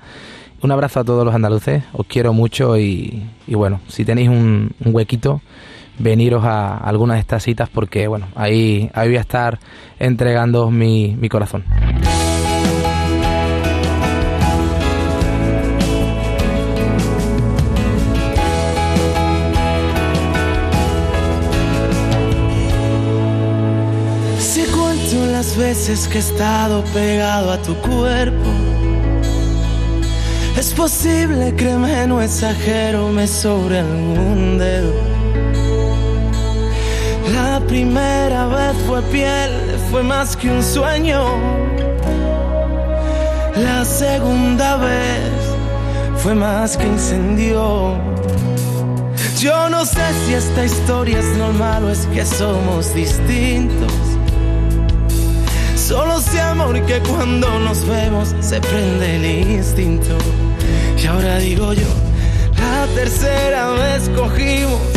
Un 0.61 0.71
abrazo 0.71 1.01
a 1.01 1.03
todos 1.03 1.25
los 1.25 1.35
andaluces, 1.35 1.83
os 1.91 2.05
quiero 2.07 2.31
mucho 2.31 2.77
y, 2.77 3.29
y 3.47 3.55
bueno, 3.55 3.81
si 3.87 4.05
tenéis 4.05 4.29
un, 4.29 4.71
un 4.83 4.95
huequito, 4.95 5.41
veniros 5.99 6.43
a 6.43 6.77
alguna 6.77 7.15
de 7.15 7.19
estas 7.19 7.43
citas 7.43 7.69
porque 7.69 8.07
bueno, 8.07 8.27
ahí, 8.35 8.89
ahí 8.93 9.09
voy 9.09 9.17
a 9.17 9.21
estar 9.21 9.59
entregando 9.99 10.69
mi, 10.71 11.15
mi 11.15 11.29
corazón. 11.29 11.63
Si 24.39 24.63
cuento 24.65 25.25
las 25.31 25.57
veces 25.57 26.07
que 26.07 26.17
he 26.17 26.21
estado 26.21 26.83
pegado 26.93 27.51
a 27.51 27.61
tu 27.61 27.75
cuerpo, 27.75 28.49
es 30.57 30.73
posible, 30.73 31.53
créeme, 31.55 32.07
no 32.07 32.21
exagero, 32.21 33.09
me 33.09 33.27
sobre 33.27 33.79
algún 33.79 34.57
dedo. 34.57 35.12
La 37.73 37.79
primera 37.79 38.45
vez 38.45 38.75
fue 38.85 39.01
piel, 39.01 39.49
fue 39.89 40.03
más 40.03 40.37
que 40.37 40.47
un 40.47 40.61
sueño. 40.61 41.23
La 43.55 43.83
segunda 43.83 44.77
vez 44.77 45.31
fue 46.17 46.35
más 46.35 46.77
que 46.77 46.85
incendio. 46.85 47.97
Yo 49.39 49.69
no 49.69 49.85
sé 49.85 50.03
si 50.23 50.35
esta 50.35 50.65
historia 50.65 51.17
es 51.17 51.35
normal 51.35 51.85
o 51.85 51.89
es 51.89 52.05
que 52.13 52.23
somos 52.23 52.93
distintos. 52.93 53.91
Solo 55.75 56.21
sé 56.21 56.41
amor 56.41 56.79
que 56.85 56.99
cuando 56.99 57.57
nos 57.57 57.87
vemos 57.87 58.35
se 58.39 58.61
prende 58.61 59.15
el 59.15 59.25
instinto. 59.49 60.15
Y 61.01 61.07
ahora 61.07 61.39
digo 61.39 61.73
yo, 61.73 61.89
la 62.55 62.85
tercera 62.93 63.71
vez 63.71 64.09
cogimos 64.09 64.92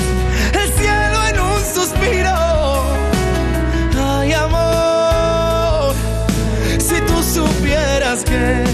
que 8.24 8.64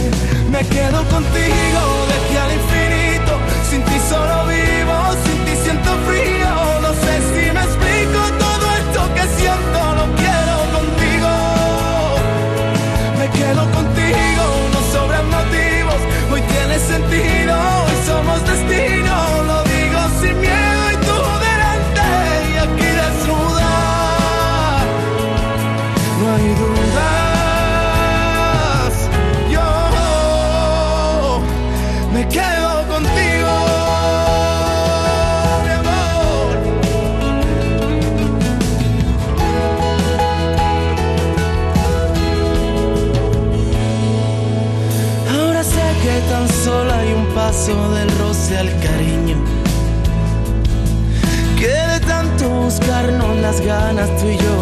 me 0.51 0.61
quedo 0.67 1.03
contigo 1.09 1.83
de 2.09 2.15
aquí 2.21 2.37
al 2.45 2.53
infinito. 2.53 3.33
Sin 3.69 3.83
ti 3.83 3.99
solo 4.09 4.47
vivo, 4.47 4.97
sin 5.25 5.39
ti 5.45 5.55
siento 5.65 5.91
frío. 6.07 6.51
No 6.85 6.93
sé 7.03 7.15
si 7.33 7.51
me 7.51 7.63
explico 7.69 8.21
todo 8.39 8.65
esto 8.81 9.01
que 9.15 9.25
siento, 9.39 9.79
lo 9.99 10.07
quiero 10.21 10.55
contigo. 10.77 11.31
Me 13.19 13.27
quedo 13.31 13.63
contigo, 13.79 14.45
no 14.75 14.81
sobran 14.93 15.27
motivos. 15.29 16.01
Hoy 16.31 16.43
tiene 16.43 16.79
sentido, 16.79 17.55
hoy 17.87 17.97
somos 18.07 18.39
destino. 18.47 19.02
Del 47.65 48.11
roce 48.19 48.59
al 48.59 48.69
cariño. 48.81 49.37
Que 51.57 51.69
de 51.69 52.01
tanto 52.01 52.49
buscarnos 52.49 53.37
las 53.37 53.61
ganas 53.61 54.09
tú 54.21 54.27
y 54.29 54.37
yo 54.37 54.62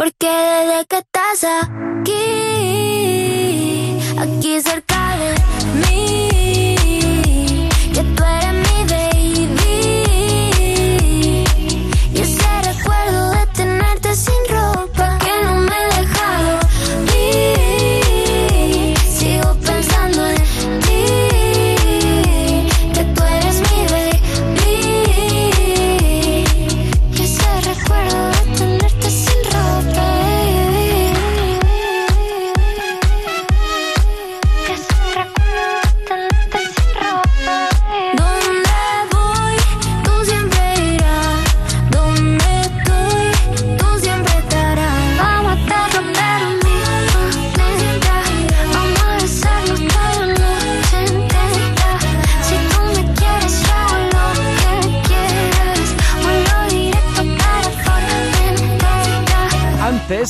porque 0.00 0.28
desde 0.28 0.86
que 0.86 0.96
estás 0.96 1.44
aquí, 1.44 2.16
aquí 4.18 4.58
cerca 4.62 5.09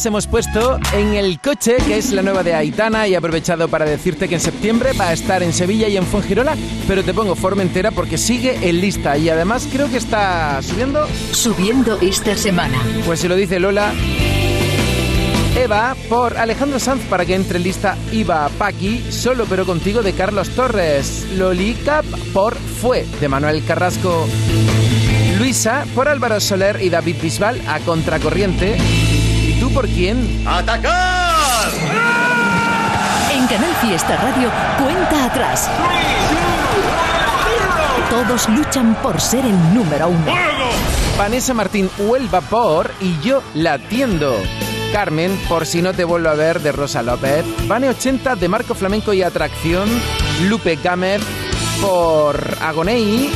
Hemos 0.06 0.26
puesto 0.26 0.78
en 0.94 1.14
el 1.14 1.40
coche, 1.40 1.76
que 1.86 1.98
es 1.98 2.12
la 2.12 2.22
nueva 2.22 2.42
de 2.42 2.54
Aitana, 2.54 3.06
y 3.06 3.12
he 3.12 3.16
aprovechado 3.16 3.68
para 3.68 3.84
decirte 3.84 4.28
que 4.28 4.36
en 4.36 4.40
septiembre 4.40 4.92
va 4.98 5.08
a 5.08 5.12
estar 5.12 5.42
en 5.42 5.52
Sevilla 5.52 5.88
y 5.88 5.96
en 5.96 6.06
Fongirola, 6.06 6.56
pero 6.88 7.04
te 7.04 7.12
pongo 7.12 7.34
Formentera 7.34 7.90
porque 7.90 8.16
sigue 8.16 8.68
en 8.68 8.80
lista 8.80 9.18
y 9.18 9.28
además 9.28 9.68
creo 9.70 9.90
que 9.90 9.98
está 9.98 10.62
subiendo. 10.62 11.06
Subiendo 11.32 11.98
esta 12.00 12.34
semana. 12.34 12.80
Pues 13.04 13.20
si 13.20 13.28
lo 13.28 13.36
dice 13.36 13.60
Lola. 13.60 13.92
Eva 15.56 15.94
por 16.08 16.38
Alejandro 16.38 16.78
Sanz 16.78 17.02
para 17.10 17.26
que 17.26 17.34
entre 17.34 17.58
en 17.58 17.64
lista 17.64 17.98
Iba 18.10 18.48
Paqui, 18.58 19.04
solo 19.10 19.44
pero 19.48 19.66
contigo 19.66 20.02
de 20.02 20.14
Carlos 20.14 20.48
Torres. 20.50 21.26
Lolica 21.36 22.02
por 22.32 22.54
Fue 22.56 23.04
de 23.20 23.28
Manuel 23.28 23.64
Carrasco. 23.64 24.26
Luisa 25.38 25.84
por 25.94 26.08
Álvaro 26.08 26.40
Soler 26.40 26.80
y 26.82 26.88
David 26.88 27.16
Bisbal 27.20 27.60
a 27.68 27.80
contracorriente. 27.80 28.78
¿Y 29.70 29.72
tú 29.72 29.74
por 29.74 29.88
quién? 29.88 30.44
¡Atacar! 30.46 31.70
En 33.32 33.46
Canal 33.46 33.74
Fiesta 33.80 34.16
Radio, 34.16 34.50
cuenta 34.82 35.26
atrás. 35.26 35.70
Todos 38.08 38.48
luchan 38.48 38.94
por 38.96 39.20
ser 39.20 39.44
el 39.44 39.74
número 39.74 40.08
uno. 40.08 40.26
Vanessa 41.16 41.54
Martín 41.54 41.90
Huelva 41.98 42.40
por 42.40 42.90
Y 43.00 43.20
yo 43.20 43.42
la 43.54 43.74
atiendo. 43.74 44.36
Carmen, 44.92 45.38
por 45.48 45.66
si 45.66 45.82
no 45.82 45.92
te 45.92 46.04
vuelvo 46.04 46.30
a 46.30 46.34
ver, 46.34 46.60
de 46.60 46.72
Rosa 46.72 47.02
López. 47.02 47.44
Vane 47.68 47.90
80 47.90 48.36
de 48.36 48.48
Marco 48.48 48.74
Flamenco 48.74 49.12
y 49.12 49.22
Atracción. 49.22 49.88
Lupe 50.48 50.76
Gámez 50.82 51.22
por 51.80 52.56
Agonei. 52.60 53.30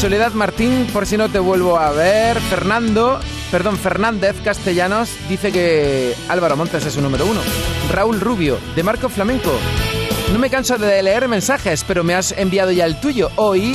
Soledad 0.00 0.32
Martín, 0.32 0.86
por 0.92 1.06
si 1.06 1.18
no 1.18 1.28
te 1.28 1.38
vuelvo 1.38 1.78
a 1.78 1.90
ver. 1.90 2.40
Fernando, 2.40 3.20
perdón, 3.50 3.76
Fernández 3.78 4.36
Castellanos 4.44 5.10
dice 5.28 5.52
que 5.52 6.14
Álvaro 6.28 6.56
Montes 6.56 6.84
es 6.86 6.94
su 6.94 7.00
número 7.00 7.26
uno. 7.26 7.40
Raúl 7.90 8.20
Rubio, 8.20 8.58
de 8.74 8.82
Marco 8.82 9.08
Flamenco. 9.08 9.52
No 10.32 10.38
me 10.38 10.50
canso 10.50 10.78
de 10.78 11.02
leer 11.02 11.28
mensajes, 11.28 11.84
pero 11.86 12.04
me 12.04 12.14
has 12.14 12.32
enviado 12.32 12.70
ya 12.70 12.84
el 12.86 13.00
tuyo 13.00 13.30
hoy 13.36 13.74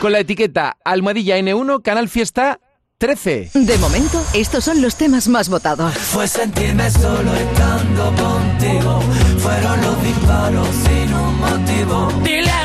con 0.00 0.12
la 0.12 0.20
etiqueta 0.20 0.76
Almohadilla 0.84 1.38
N1 1.38 1.82
Canal 1.82 2.08
Fiesta 2.08 2.60
13. 2.98 3.50
De 3.54 3.78
momento, 3.78 4.22
estos 4.34 4.64
son 4.64 4.82
los 4.82 4.96
temas 4.96 5.26
más 5.26 5.48
votados. 5.48 5.94
Fue 5.94 6.28
sentirme 6.28 6.90
solo 6.90 7.34
estando 7.34 8.04
contigo. 8.14 9.00
Fueron 9.38 9.80
los 9.80 10.02
disparos 10.02 10.68
sin 10.68 11.14
un 11.14 11.40
motivo. 11.40 12.12
Dile 12.22 12.59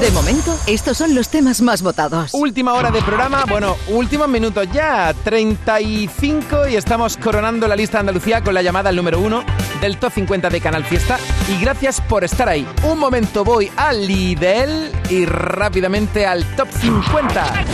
De 0.00 0.10
momento, 0.12 0.58
estos 0.66 0.96
son 0.96 1.14
los 1.14 1.28
temas 1.28 1.60
más 1.60 1.82
votados. 1.82 2.32
Última 2.32 2.72
hora 2.72 2.90
de 2.90 3.02
programa, 3.02 3.44
bueno, 3.46 3.76
últimos 3.88 4.26
minutos 4.28 4.66
ya, 4.72 5.12
35 5.24 6.68
y 6.68 6.76
estamos 6.76 7.16
coronando 7.16 7.68
la 7.68 7.76
lista 7.76 7.98
de 7.98 8.00
Andalucía 8.00 8.42
con 8.42 8.54
la 8.54 8.62
llamada 8.62 8.88
al 8.88 8.96
número 8.96 9.20
uno 9.20 9.44
del 9.80 9.98
Top 9.98 10.12
50 10.14 10.48
de 10.48 10.60
Canal 10.60 10.84
Fiesta 10.84 11.18
y 11.48 11.60
gracias 11.60 12.00
por 12.00 12.24
estar 12.24 12.48
ahí. 12.48 12.66
Un 12.84 12.98
momento 12.98 13.44
voy 13.44 13.70
al 13.76 14.06
Lidl 14.06 14.92
y 15.10 15.26
rápidamente 15.26 16.26
al 16.26 16.44
Top 16.56 16.68
50. 16.70 17.64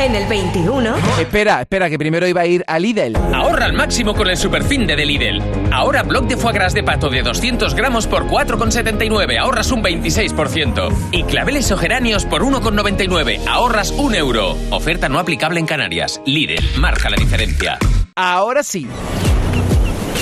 En 0.00 0.14
el 0.14 0.26
21, 0.28 0.94
Espera, 1.20 1.60
espera, 1.60 1.90
que 1.90 1.98
primero 1.98 2.26
iba 2.28 2.42
a 2.42 2.46
ir 2.46 2.62
al 2.68 2.82
Lidl. 2.82 3.16
Ahorra 3.34 3.64
al 3.64 3.72
máximo 3.72 4.14
con 4.14 4.30
el 4.30 4.36
superfin 4.36 4.86
de 4.86 4.94
Lidl. 4.94 5.42
Ahora 5.72 6.04
bloc 6.04 6.26
de 6.28 6.36
foie 6.36 6.54
gras 6.54 6.72
de 6.72 6.84
pato 6.84 7.10
de 7.10 7.22
200 7.22 7.74
gramos 7.74 8.06
por 8.06 8.26
4,79, 8.28 9.38
ahorras 9.38 9.72
un 9.72 9.82
26%. 9.82 10.92
Y 11.10 11.24
claveles 11.24 11.72
o 11.72 11.76
geranios 11.76 12.24
por 12.26 12.44
1,99, 12.44 13.44
ahorras 13.48 13.90
un 13.90 14.14
euro. 14.14 14.56
Oferta 14.70 15.08
no 15.08 15.18
aplicable 15.18 15.58
en 15.58 15.66
Canarias. 15.66 16.20
Lidl, 16.24 16.78
marca 16.78 17.10
la 17.10 17.16
diferencia. 17.16 17.78
Ahora 18.14 18.62
sí. 18.62 18.86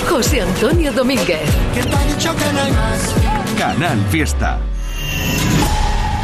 José 0.09 0.41
Antonio 0.41 0.91
Domínguez. 0.93 1.43
Canal 3.59 3.99
Fiesta. 4.11 4.59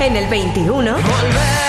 en 0.00 0.16
el 0.16 0.26
21, 0.28 0.96
Dani 0.96 1.61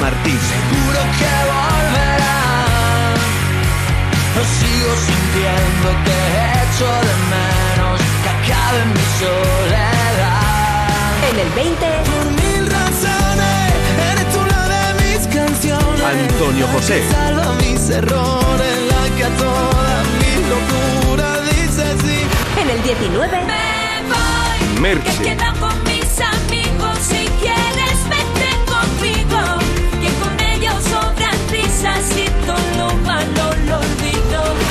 Martín. 0.00 0.38
Seguro 0.54 1.00
que 1.18 1.34
volverá. 1.52 2.38
Lo 4.36 4.42
sigo 4.58 4.92
sintiendo 5.08 5.88
que 6.04 6.18
echo 6.62 6.88
de 7.06 7.14
menos 7.34 7.98
que 8.22 8.28
acabe 8.36 8.80
mi 8.94 9.04
soledad. 9.18 10.38
en 11.30 11.36
el 11.40 11.50
20, 11.54 11.86
Por 12.10 12.26
mil 12.42 12.62
razones, 12.70 13.72
eres 14.12 14.26
tú 14.32 14.40
la 14.52 14.62
de 14.74 14.84
mis 15.02 15.22
canciones. 15.26 16.04
Antonio 16.04 16.66
José. 16.74 17.00
Que 17.00 17.10
salva 17.14 17.52
mis 17.54 17.90
errores, 17.90 18.74
la 18.90 19.02
que 19.16 19.24
a 19.24 19.30
toda 19.36 19.94
mi 20.20 20.32
locura 20.52 21.28
dice 21.50 21.84
sí. 22.04 22.18
en 22.60 22.70
el 22.70 22.82
19, 22.82 23.38
Merche. 24.80 25.10
con 25.12 25.18
mis 25.24 25.40
amigos 25.42 25.77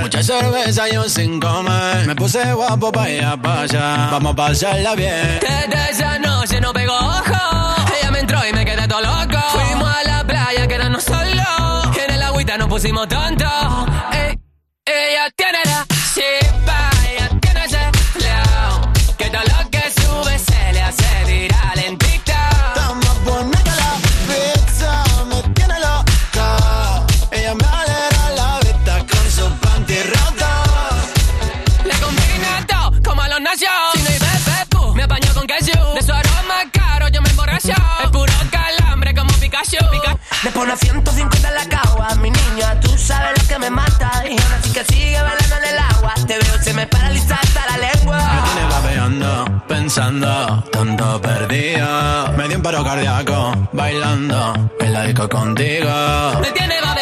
Mucha 0.00 0.22
cerveza 0.22 0.88
yo 0.88 1.08
sin 1.08 1.40
comer. 1.40 2.06
Me 2.06 2.14
puse 2.14 2.52
guapo 2.52 2.92
pa' 2.92 3.08
ir 3.08 3.24
a 3.24 3.32
allá. 3.32 4.08
Vamos 4.10 4.32
a 4.32 4.36
pasarla 4.36 4.94
bien. 4.94 5.40
Desde 5.40 5.90
esa 5.90 6.18
noche 6.18 6.60
no 6.60 6.72
pegó 6.72 6.94
ojo. 6.94 7.74
Ella 8.00 8.10
me 8.10 8.20
entró 8.20 8.38
y 8.46 8.52
me 8.52 8.64
quedé 8.64 8.86
todo 8.88 9.00
loco. 9.00 9.38
Fuimos 9.50 9.88
a 9.88 10.04
la 10.04 10.24
playa, 10.26 10.66
quedarnos 10.66 11.04
solos. 11.04 11.96
En 12.04 12.14
el 12.14 12.22
agüita 12.22 12.56
nos 12.58 12.68
pusimos 12.68 13.08
tontos. 13.08 13.48
Ey, 14.12 14.31
Pone 40.62 40.76
150 40.76 41.48
en 41.48 41.54
la 41.56 41.64
cagua, 41.64 42.14
mi 42.20 42.30
niña, 42.30 42.78
tú 42.78 42.96
sabes 42.96 43.32
lo 43.42 43.48
que 43.48 43.58
me 43.58 43.68
mata. 43.68 44.22
Y 44.24 44.30
aún 44.30 44.52
así 44.60 44.70
que 44.70 44.84
sigue 44.84 45.20
bailando 45.20 45.56
en 45.56 45.64
el 45.64 45.78
agua. 45.80 46.14
Te 46.24 46.38
veo, 46.38 46.62
se 46.62 46.72
me 46.72 46.86
paraliza 46.86 47.34
hasta 47.34 47.66
la 47.66 47.78
lengua. 47.78 48.16
Me 48.16 48.42
tiene 48.48 48.68
babeando, 48.70 49.62
pensando, 49.66 50.62
tanto 50.70 51.20
perdido. 51.20 52.32
Me 52.36 52.46
dio 52.46 52.58
un 52.58 52.62
paro 52.62 52.84
cardíaco, 52.84 53.68
bailando 53.72 54.70
en 54.78 54.92
la 54.92 55.02
disco 55.02 55.28
contigo. 55.28 55.90
Me 56.40 56.52
tiene 56.52 56.80
babeando, 56.80 57.01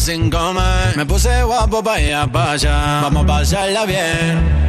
sin 0.00 0.30
comer. 0.30 0.96
Me 0.96 1.06
puse 1.06 1.42
guapo 1.42 1.82
pa'. 1.82 2.26
Vamos 2.32 2.64
a 2.64 3.10
pasarla 3.26 3.84
bien. 3.84 4.60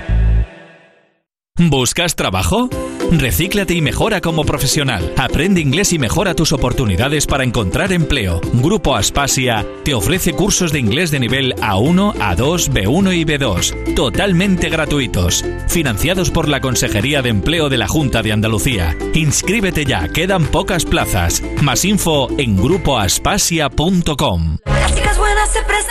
¿Buscas 1.70 2.16
trabajo? 2.16 2.70
Recíclate 3.12 3.76
y 3.76 3.82
mejora 3.82 4.20
como 4.20 4.46
profesional. 4.46 5.14
Aprende 5.18 5.62
inglés 5.62 5.94
y 5.94 6.00
mejora 6.00 6.34
tus 6.34 6.54
oportunidades 6.54 7.28
para 7.28 7.44
encontrar 7.44 7.94
empleo. 7.94 8.42
Grupo 8.54 8.96
Aspasia 8.96 9.64
te 9.84 9.94
ofrece 9.94 10.34
cursos 10.34 10.72
de 10.72 10.80
inglés 10.80 11.12
de 11.12 11.20
nivel 11.20 11.54
A1, 11.58 12.16
A2, 12.16 12.72
B1 12.72 13.16
y 13.16 13.26
B2, 13.26 13.94
totalmente 13.96 14.70
gratuitos, 14.70 15.46
financiados 15.68 16.32
por 16.32 16.48
la 16.48 16.62
Consejería 16.62 17.22
de 17.22 17.30
Empleo 17.30 17.70
de 17.70 17.78
la 17.78 17.88
Junta 17.88 18.24
de 18.24 18.32
Andalucía. 18.32 18.98
Inscríbete 19.14 19.86
ya, 19.86 20.08
quedan 20.08 20.46
pocas 20.46 20.86
plazas. 20.86 21.44
Más 21.62 21.86
info 21.86 22.28
en 22.40 22.58
grupoaspasia.com. 22.58 24.58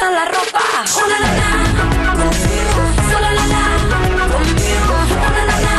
La 0.00 0.24
ropa. 0.24 0.60
Una 1.04 1.18
la 1.20 1.30
la, 1.40 1.50
la 3.10 3.20
la, 3.20 3.30
la 5.46 5.56
la. 5.60 5.74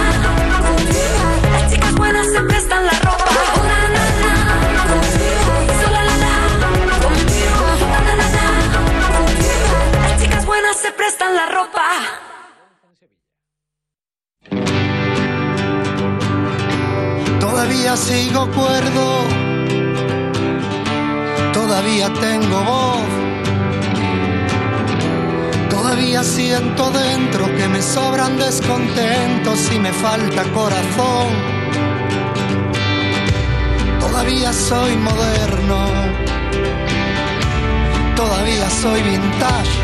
Las 1.52 1.64
chicas 1.72 1.94
buenas 1.96 2.28
se 2.28 2.40
prestan 2.42 2.86
la 2.86 2.92
ropa. 2.92 3.26
La 3.68 3.80
la, 3.90 4.04
la 4.22 4.34
la, 5.92 6.04
la 6.04 6.14
la. 8.30 8.48
Las 10.08 10.14
chicas 10.22 10.46
buenas 10.46 10.78
se 10.78 10.92
prestan 10.92 11.36
la 11.36 11.46
ropa. 11.48 11.86
Todavía 17.40 17.98
sigo 17.98 18.48
cuerdo, 18.52 19.06
todavía 21.54 22.14
tengo 22.14 22.64
voz, 22.64 23.02
todavía 25.82 26.24
siento 26.24 26.92
dentro 26.92 27.48
que 27.56 27.68
me 27.68 27.82
sobran 27.82 28.38
descontentos 28.38 29.72
y 29.74 29.80
me 29.80 29.92
falta 29.92 30.44
corazón. 30.54 31.30
Todavía 34.00 34.54
soy 34.54 34.96
moderno, 34.98 35.86
todavía 38.16 38.70
soy 38.70 39.02
vintage. 39.02 39.80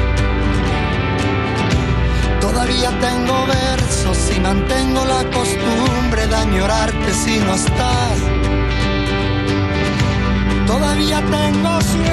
Todavía 2.42 2.92
tengo 3.00 3.48
versos 3.48 4.20
y 4.36 4.40
mantengo 4.40 5.04
la 5.04 5.24
costumbre 5.32 6.28
de 6.28 6.36
añorarte 6.36 7.14
si 7.14 7.40
no 7.40 7.56
estás. 7.56 8.20
Todavía 10.68 11.22
tengo 11.22 11.82
suerte 11.82 12.08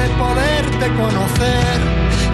de 0.00 0.08
conocer. 0.86 1.78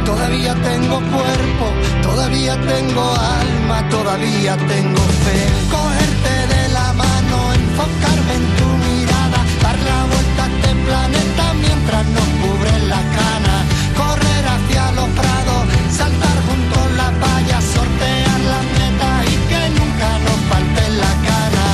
Todavía 0.04 0.54
tengo 0.54 0.96
cuerpo, 1.00 1.66
todavía 2.02 2.54
tengo 2.61 3.14
alma, 3.14 3.88
todavía 3.88 4.57
tengo 4.57 5.02
fe. 5.24 5.38
Cogerte 5.70 6.35
de 6.54 6.68
la 6.68 6.92
mano, 6.92 7.37
enfocarme 7.54 8.35
en 8.40 8.46
tu 8.59 8.68
mirada, 8.85 9.40
dar 9.62 9.78
la 9.90 10.00
vuelta 10.12 10.44
a 10.44 10.48
este 10.48 10.72
planeta 10.87 11.44
mientras 11.54 12.07
nos 12.16 12.28
cubren 12.42 12.88
la 12.88 13.02
cana. 13.16 13.54
Correr 13.96 14.44
hacia 14.54 14.92
los 14.92 15.09
prados, 15.20 15.62
saltar 15.90 16.37
junto 16.46 16.74
a 16.80 16.88
la 17.00 17.11
valla, 17.24 17.59
sortear 17.61 18.40
las 18.52 18.64
metas 18.78 19.16
y 19.33 19.37
que 19.48 19.62
nunca 19.78 20.09
nos 20.26 20.38
falte 20.50 20.83
la 21.02 21.12
cara. 21.28 21.68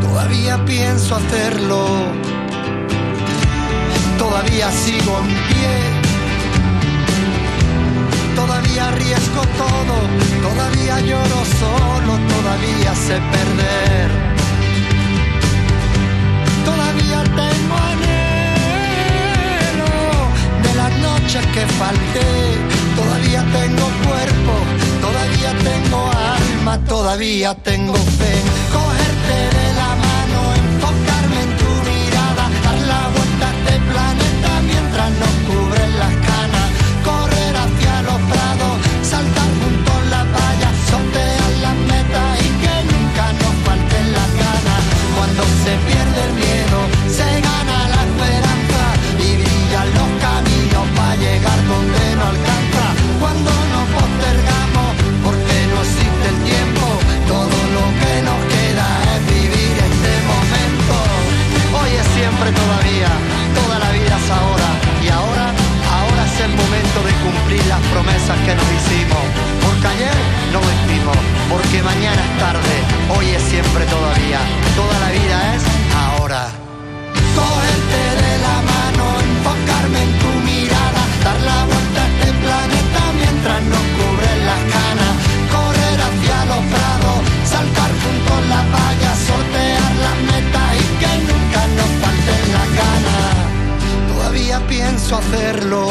Todavía 0.00 0.64
pienso 0.64 1.16
hacerlo, 1.16 1.84
todavía 4.32 4.68
sigo 4.72 5.12
en 5.20 5.26
pie. 5.48 5.74
Todavía 8.34 8.82
arriesgo 8.88 9.42
todo, 9.62 9.96
todavía 10.48 10.94
lloro 11.00 11.40
solo, 11.60 12.12
todavía 12.34 12.92
sé 12.94 13.16
perder. 13.34 14.08
Todavía 16.64 17.18
tengo 17.42 17.74
anhelo 17.92 19.92
de 20.64 20.72
las 20.80 20.92
noches 21.08 21.42
que 21.54 21.64
falté. 21.80 22.30
Todavía 23.00 23.40
tengo 23.58 23.86
cuerpo, 24.06 24.54
todavía 25.06 25.50
tengo 25.68 26.00
alma, 26.36 26.74
todavía 26.94 27.50
tengo 27.54 27.98
fe. 28.18 28.34
Cogerte 28.72 29.71
promesas 68.02 68.38
que 68.40 68.54
nos 68.54 68.68
hicimos. 68.78 69.24
Porque 69.62 69.86
ayer 69.86 70.16
no 70.52 70.60
lo 70.60 70.70
hicimos, 70.78 71.16
porque 71.48 71.82
mañana 71.82 72.20
es 72.22 72.38
tarde, 72.38 72.74
hoy 73.16 73.26
es 73.30 73.42
siempre 73.42 73.84
todavía, 73.86 74.40
toda 74.76 74.98
la 75.00 75.10
vida 75.10 75.54
es 75.54 75.62
ahora. 75.94 76.48
Cogerte 77.34 78.02
de 78.22 78.34
la 78.46 78.56
mano, 78.72 79.04
enfocarme 79.28 80.00
en 80.02 80.12
tu 80.22 80.30
mirada, 80.50 81.02
dar 81.24 81.38
la 81.50 81.58
vuelta 81.70 82.00
a 82.02 82.08
este 82.12 82.30
planeta 82.42 83.00
mientras 83.22 83.60
nos 83.72 83.84
cubren 83.96 84.38
las 84.50 84.62
canas, 84.76 85.14
correr 85.54 85.98
hacia 86.06 86.38
los 86.50 86.62
prados, 86.74 87.18
saltar 87.54 87.90
junto 88.02 88.30
a 88.34 88.42
la 88.52 88.62
valla, 88.74 89.10
sortear 89.28 89.92
las 90.06 90.18
metas 90.30 90.68
y 90.82 90.86
que 91.00 91.12
nunca 91.28 91.60
nos 91.78 91.90
falten 92.02 92.44
las 92.56 92.68
ganas. 92.82 93.34
Todavía 94.12 94.56
pienso 94.66 95.18
hacerlo, 95.18 95.82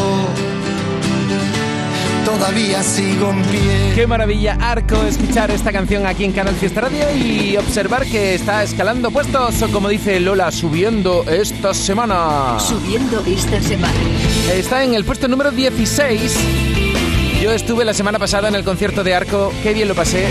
todavía 2.38 2.82
sigo 2.84 3.30
en 3.30 3.42
pie. 3.44 3.92
Qué 3.96 4.08
maravilla, 4.08 4.58
Arco, 4.60 5.04
escuchar 5.04 5.52
esta 5.52 5.72
canción 5.72 6.06
aquí 6.06 6.24
en 6.24 6.32
Canal 6.32 6.56
Fiesta 6.56 6.82
Radio 6.82 7.06
y 7.16 7.58
observar 7.58 8.06
que 8.06 8.36
está 8.36 8.64
escalando 8.64 9.12
puestos, 9.12 9.62
o 9.62 9.68
como 9.70 9.90
dice 9.90 10.20
Lola, 10.20 10.52
subiendo 10.52 11.24
esta 11.30 11.74
semana. 11.74 12.58
Subiendo 12.60 13.24
esta 13.26 13.62
semana. 13.62 13.94
Está 14.54 14.84
en 14.84 14.94
el 14.94 15.04
puesto 15.04 15.28
número 15.28 15.52
16. 15.52 16.38
Yo 17.42 17.52
estuve 17.52 17.84
la 17.84 17.94
semana 17.94 18.20
pasada 18.20 18.48
en 18.48 18.56
el 18.56 18.64
concierto 18.64 19.04
de 19.04 19.16
Arco, 19.16 19.52
qué 19.64 19.74
bien 19.74 19.88
lo 19.88 19.96
pasé. 19.96 20.28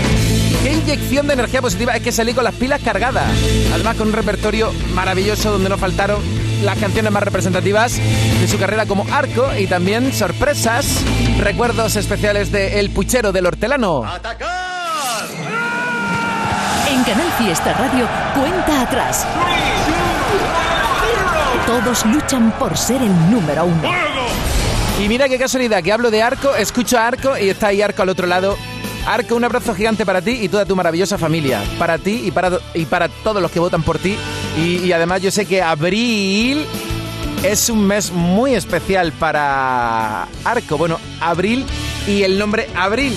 Qué 0.63 0.73
inyección 0.73 1.27
de 1.27 1.33
energía 1.33 1.61
positiva, 1.61 1.95
es 1.95 2.01
que 2.01 2.11
salí 2.11 2.33
con 2.33 2.43
las 2.43 2.55
pilas 2.55 2.81
cargadas. 2.81 3.29
Además 3.73 3.97
con 3.97 4.07
un 4.07 4.13
repertorio 4.13 4.71
maravilloso 4.93 5.51
donde 5.51 5.69
no 5.69 5.77
faltaron 5.77 6.19
las 6.61 6.77
canciones 6.77 7.11
más 7.11 7.23
representativas 7.23 7.97
de 7.97 8.47
su 8.47 8.57
carrera 8.57 8.85
como 8.85 9.05
Arco 9.11 9.49
y 9.57 9.67
también 9.67 10.13
sorpresas, 10.13 10.85
recuerdos 11.39 11.95
especiales 11.95 12.51
de 12.51 12.79
El 12.79 12.89
Puchero 12.91 13.31
del 13.31 13.45
Hortelano. 13.45 14.03
En 16.89 17.03
Canal 17.03 17.31
Fiesta 17.37 17.73
Radio, 17.73 18.07
cuenta 18.35 18.81
atrás. 18.81 19.25
Todos 21.65 22.05
luchan 22.05 22.51
por 22.59 22.77
ser 22.77 23.01
el 23.01 23.31
número 23.31 23.65
uno. 23.65 23.89
Y 24.99 25.07
mira 25.07 25.27
qué 25.29 25.39
casualidad, 25.39 25.81
que 25.81 25.91
hablo 25.91 26.11
de 26.11 26.21
Arco, 26.21 26.53
escucho 26.55 26.97
a 26.99 27.07
Arco 27.07 27.37
y 27.37 27.49
está 27.49 27.67
ahí 27.67 27.81
Arco 27.81 28.03
al 28.03 28.09
otro 28.09 28.27
lado. 28.27 28.57
Arco, 29.05 29.35
un 29.35 29.43
abrazo 29.43 29.73
gigante 29.73 30.05
para 30.05 30.21
ti 30.21 30.31
y 30.41 30.49
toda 30.49 30.65
tu 30.65 30.75
maravillosa 30.75 31.17
familia. 31.17 31.61
Para 31.79 31.97
ti 31.97 32.21
y 32.25 32.31
para, 32.31 32.59
y 32.73 32.85
para 32.85 33.09
todos 33.09 33.41
los 33.41 33.51
que 33.51 33.59
votan 33.59 33.83
por 33.83 33.97
ti. 33.97 34.17
Y, 34.57 34.91
además 34.91 35.21
yo 35.21 35.31
sé 35.31 35.45
que 35.45 35.61
abril 35.61 36.65
es 37.43 37.69
un 37.69 37.87
mes 37.87 38.11
muy 38.11 38.53
especial 38.53 39.11
para 39.13 40.27
Arco. 40.45 40.77
Bueno, 40.77 40.99
abril 41.19 41.65
y 42.07 42.23
el 42.23 42.37
nombre 42.37 42.67
Abril. 42.75 43.15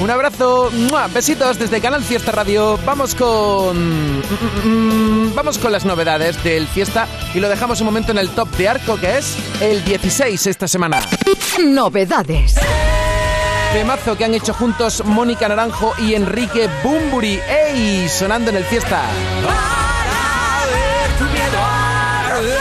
Un 0.00 0.10
abrazo, 0.10 0.72
besitos 1.12 1.56
desde 1.58 1.80
Canal 1.80 2.02
Fiesta 2.02 2.32
Radio. 2.32 2.78
Vamos 2.84 3.14
con. 3.14 4.20
mm, 4.64 5.34
Vamos 5.34 5.58
con 5.58 5.72
las 5.72 5.84
novedades 5.84 6.42
del 6.42 6.66
Fiesta 6.66 7.06
y 7.32 7.40
lo 7.40 7.48
dejamos 7.48 7.80
un 7.80 7.86
momento 7.86 8.12
en 8.12 8.18
el 8.18 8.28
top 8.30 8.48
de 8.56 8.68
Arco, 8.68 8.96
que 8.96 9.18
es 9.18 9.36
el 9.60 9.84
16 9.84 10.46
esta 10.48 10.66
semana. 10.68 11.00
Novedades. 11.64 12.54
Temazo 13.74 14.16
que 14.16 14.24
han 14.24 14.34
hecho 14.34 14.54
juntos 14.54 15.04
Mónica 15.04 15.48
Naranjo 15.48 15.94
y 15.98 16.14
Enrique 16.14 16.70
Bumburi. 16.84 17.40
¡Ey! 17.48 18.08
Sonando 18.08 18.50
en 18.50 18.58
el 18.58 18.64
fiesta. 18.64 19.02
Para 19.44 20.64
ver 20.70 21.10
tu 21.18 21.24
miedo 21.24 21.58
arder 22.30 22.52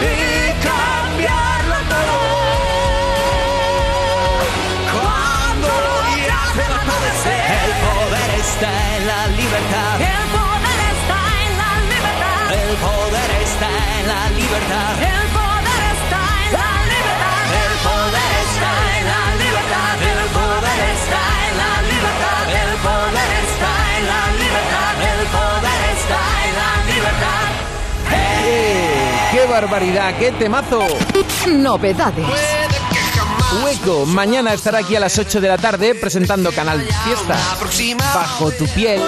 y. 0.00 0.62
Cuando 4.94 5.68
el 6.56 7.72
poder 7.84 8.30
está 8.40 8.70
en 8.96 9.06
la 9.06 9.26
libertad. 9.26 10.00
El 10.00 10.24
poder 10.32 10.80
está 10.96 11.18
en 11.44 11.52
la 11.58 11.70
libertad. 11.92 12.44
El 12.54 12.72
poder 12.78 13.30
está 13.42 13.68
en 14.00 14.08
la 14.08 14.20
libertad. 14.30 15.07
Barbaridad! 29.48 30.14
¡Qué 30.18 30.32
temazo! 30.32 30.86
Novedades. 31.46 32.26
Hueco, 33.64 34.04
mañana 34.06 34.52
estará 34.52 34.78
aquí 34.78 34.94
a 34.94 35.00
las 35.00 35.18
8 35.18 35.40
de 35.40 35.48
la 35.48 35.56
tarde 35.56 35.94
presentando 35.94 36.52
Canal 36.52 36.80
Fiesta. 37.04 37.36
Bajo 38.14 38.50
tu 38.52 38.66
piel. 38.68 39.00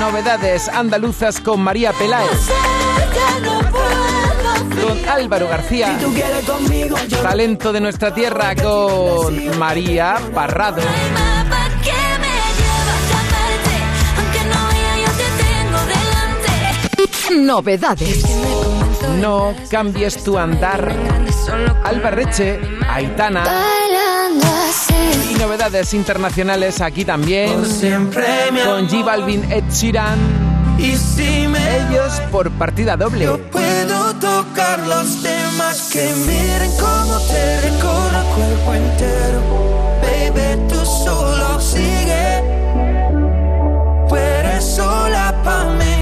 Novedades 0.00 0.68
andaluzas 0.68 1.40
con 1.40 1.60
María 1.60 1.92
Peláez. 1.92 2.48
Con 4.82 5.08
Álvaro 5.08 5.48
García. 5.48 5.96
Talento 7.22 7.72
de 7.72 7.80
nuestra 7.80 8.12
tierra 8.12 8.56
con 8.56 9.56
María 9.58 10.18
Parrado. 10.34 10.82
Novedades. 17.30 18.24
No 19.20 19.54
cambies 19.70 20.22
tu 20.24 20.38
andar. 20.38 20.92
Albarreche, 21.84 22.60
Aitana. 22.88 23.44
Y 25.30 25.34
novedades 25.34 25.94
internacionales 25.94 26.80
aquí 26.80 27.04
también. 27.04 27.52
Con 27.52 28.88
G 28.88 29.04
Balvin, 29.04 29.50
Ed 29.52 29.64
Sheeran. 29.70 30.18
Y 30.78 30.96
si 30.96 31.46
me 31.46 31.58
Ellos 31.76 32.20
por 32.30 32.50
partida 32.52 32.96
doble. 32.96 33.26
puedo 33.28 34.14
tocar 34.14 34.80
los 34.86 35.22
temas 35.22 35.90
que 35.92 36.12
miren 36.26 36.70
cómo 36.76 37.18
te 37.28 37.60
recorro 37.60 38.18
el 38.18 38.26
cuerpo 38.34 38.74
entero. 38.74 39.40
Baby, 40.02 40.68
tú 40.68 40.84
solo 40.84 41.60
sigue. 41.60 42.42
Tú 44.08 44.16
eres 44.16 44.64
sola 44.64 45.34
pa' 45.44 45.64
mí. 45.64 46.01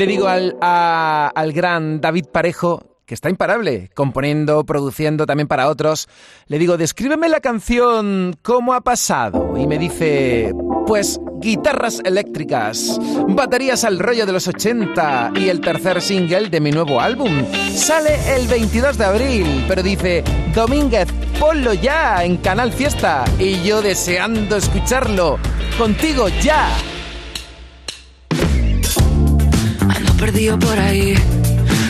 Le 0.00 0.06
digo 0.06 0.28
al, 0.28 0.56
al 0.62 1.52
gran 1.52 2.00
David 2.00 2.24
Parejo, 2.32 3.02
que 3.04 3.12
está 3.12 3.28
imparable, 3.28 3.90
componiendo, 3.94 4.64
produciendo 4.64 5.26
también 5.26 5.46
para 5.46 5.68
otros. 5.68 6.08
Le 6.46 6.58
digo, 6.58 6.78
descríbeme 6.78 7.28
la 7.28 7.40
canción 7.40 8.34
¿Cómo 8.40 8.72
ha 8.72 8.80
pasado? 8.80 9.58
Y 9.58 9.66
me 9.66 9.76
dice, 9.76 10.54
pues 10.86 11.20
guitarras 11.36 12.00
eléctricas, 12.02 12.98
baterías 13.28 13.84
al 13.84 13.98
rollo 13.98 14.24
de 14.24 14.32
los 14.32 14.48
80 14.48 15.32
y 15.36 15.50
el 15.50 15.60
tercer 15.60 16.00
single 16.00 16.48
de 16.48 16.60
mi 16.60 16.70
nuevo 16.70 16.98
álbum. 16.98 17.44
Sale 17.74 18.16
el 18.36 18.48
22 18.48 18.96
de 18.96 19.04
abril, 19.04 19.64
pero 19.68 19.82
dice, 19.82 20.24
Domínguez, 20.54 21.08
ponlo 21.38 21.74
ya 21.74 22.24
en 22.24 22.38
Canal 22.38 22.72
Fiesta. 22.72 23.26
Y 23.38 23.62
yo 23.64 23.82
deseando 23.82 24.56
escucharlo. 24.56 25.38
Contigo 25.76 26.28
ya. 26.40 26.70
Perdido 30.32 30.56
por 30.60 30.78
ahí, 30.78 31.14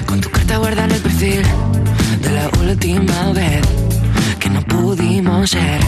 con 0.06 0.18
tu 0.18 0.30
carta 0.30 0.56
guardada 0.56 0.86
en 0.86 0.92
el 0.92 1.02
perfil 1.02 1.42
de 2.22 2.30
la 2.30 2.48
última 2.60 3.32
vez 3.32 3.60
que 4.38 4.48
no 4.48 4.62
pudimos 4.62 5.50
ser. 5.50 5.80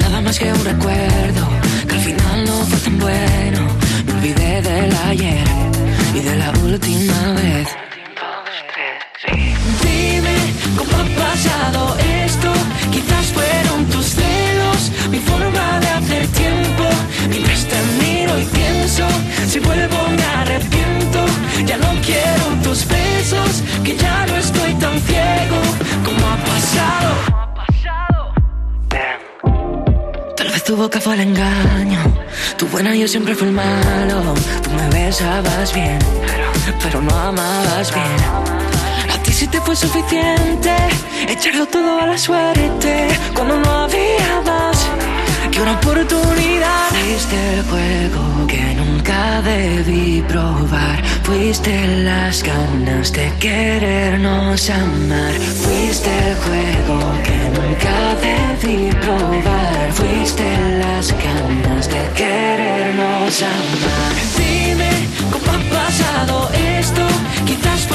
Nada 0.00 0.20
más 0.20 0.38
que 0.38 0.52
un 0.52 0.64
recuerdo, 0.64 1.42
que 1.88 1.94
al 1.96 2.00
final 2.08 2.44
no 2.46 2.56
fue 2.66 2.78
tan 2.78 2.98
bueno. 3.00 3.60
Me 4.06 4.12
olvidé 4.12 4.62
del 4.62 4.94
ayer 5.08 5.44
y 6.14 6.20
de 6.20 6.36
la 6.36 6.50
última 6.68 7.18
vez. 7.40 7.68
Dime 9.82 10.36
cómo 10.78 10.94
ha 11.02 11.06
pasado 11.24 11.96
esto. 12.24 12.50
Quizás 12.92 13.26
fueron 13.36 13.86
tus 13.86 14.06
celos, 14.18 14.80
mi 15.10 15.18
forma 15.18 15.80
de 15.80 15.88
hacer 15.98 16.26
tiempo. 16.28 16.84
Mientras 17.28 17.66
te 17.70 17.78
miro 18.00 18.38
y 18.38 18.44
pienso, 18.44 19.04
si 19.48 19.58
vuelvo 19.58 19.98
me 20.16 20.22
arrepiento. 20.22 20.79
Ya 21.66 21.76
no 21.76 21.88
quiero 22.02 22.44
tus 22.62 22.86
besos, 22.86 23.62
que 23.84 23.96
ya 23.96 24.26
no 24.26 24.36
estoy 24.36 24.72
tan 24.74 24.98
ciego. 25.00 25.58
Como 26.04 26.26
ha 26.26 26.36
pasado. 26.36 27.30
Tal 30.36 30.48
vez 30.48 30.64
tu 30.64 30.74
boca 30.76 31.00
fue 31.00 31.14
el 31.14 31.20
engaño, 31.20 32.00
tu 32.56 32.66
buena 32.68 32.94
yo 32.94 33.06
siempre 33.06 33.34
fui 33.34 33.48
el 33.48 33.52
malo. 33.54 34.34
Tú 34.62 34.70
me 34.70 34.88
besabas 34.88 35.72
bien, 35.74 35.98
pero, 36.82 37.00
no 37.02 37.14
amabas 37.14 37.92
bien. 37.94 38.16
A 39.12 39.22
ti 39.22 39.32
sí 39.32 39.46
te 39.46 39.60
fue 39.60 39.76
suficiente 39.76 40.74
echarlo 41.28 41.66
todo 41.66 42.00
a 42.00 42.06
la 42.06 42.18
suerte 42.18 43.08
cuando 43.34 43.58
no 43.60 43.70
había 43.84 44.40
más 44.46 44.88
que 45.50 45.60
una 45.60 45.72
oportunidad. 45.72 46.88
Fuiste 46.88 47.58
el 47.58 47.62
juego 47.64 48.46
que 48.46 48.69
nunca 49.10 49.42
debí 49.42 50.22
probar. 50.28 51.02
Fuiste 51.22 52.02
las 52.04 52.42
ganas 52.42 53.12
de 53.12 53.32
querernos 53.38 54.70
amar. 54.70 55.34
Fuiste 55.34 56.10
el 56.28 56.36
juego 56.36 56.98
que 57.24 57.38
nunca 57.56 57.96
debí 58.26 58.90
probar. 58.94 59.92
Fuiste 59.92 60.44
las 60.78 61.12
ganas 61.12 61.88
de 61.88 62.02
querernos 62.14 63.42
amar. 63.42 64.14
Dime 64.38 64.90
cómo 65.32 65.52
ha 65.52 65.60
pasado 65.74 66.50
esto. 66.78 67.02
Quizás 67.46 67.86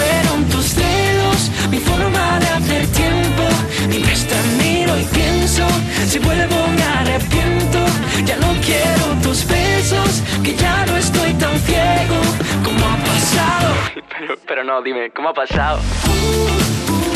mi 1.70 1.80
forma 1.80 2.39
de 2.39 2.47
hacer 2.47 2.88
tiempo. 2.88 3.43
Mientras 3.88 4.26
te 4.26 4.36
miro 4.63 4.97
y 4.99 5.03
pienso, 5.05 5.66
si 6.07 6.20
vuelvo 6.20 6.68
me 6.76 6.84
arrepiento. 6.84 7.80
Ya 8.26 8.38
no 8.38 8.47
quiero 8.61 9.05
tus 9.22 9.45
besos, 9.47 10.22
que 10.43 10.55
ya 10.55 10.86
no 10.86 10.97
estoy 10.97 11.34
tan 11.34 11.57
ciego. 11.59 12.18
¿Cómo 12.63 12.86
ha 12.86 12.97
pasado? 12.97 13.74
Pero, 14.18 14.36
pero 14.47 14.63
no, 14.63 14.82
dime, 14.82 15.11
¿cómo 15.11 15.30
ha 15.30 15.34
pasado? 15.34 15.80
Dime 16.05 17.14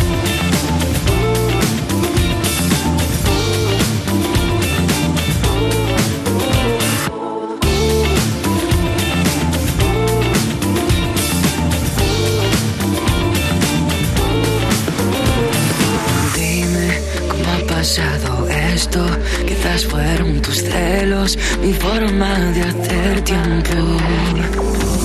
pasado 17.79 18.45
esto. 18.73 19.01
Quizás 19.47 19.85
fueron 19.85 20.41
tus 20.41 20.57
celos, 20.63 21.37
mi 21.61 21.71
forma 21.71 22.31
de 22.55 22.61
hacer 22.69 23.21
tiempo. 23.21 23.77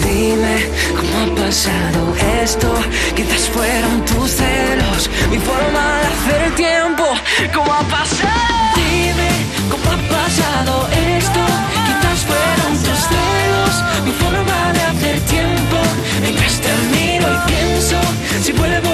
Dime 0.04 0.56
cómo 0.96 1.14
ha 1.22 1.28
pasado 1.42 2.00
esto. 2.42 2.68
Quizás 3.14 3.42
fueron 3.54 4.04
tus 4.10 4.28
celos, 4.40 5.00
mi 5.30 5.38
forma 5.38 5.84
de 6.02 6.06
hacer 6.14 6.54
tiempo. 6.56 7.06
¿Cómo 7.54 7.72
ha 7.72 7.84
pasado? 7.96 8.74
Dime 8.74 9.32
cómo 9.70 9.86
ha 9.94 10.00
pasado 10.18 10.72
esto. 11.16 11.42
Quizás 11.86 12.18
fueron 12.30 12.72
tus 12.86 13.00
celos, 13.12 13.74
mi 14.06 14.12
forma 14.22 14.58
de 14.76 14.82
hacer 14.90 15.16
tiempo. 15.34 15.78
Mientras 16.22 16.54
te 16.64 16.72
miro 16.94 17.26
y 17.36 17.38
pienso, 17.50 17.98
si 18.42 18.50
vuelvo 18.52 18.93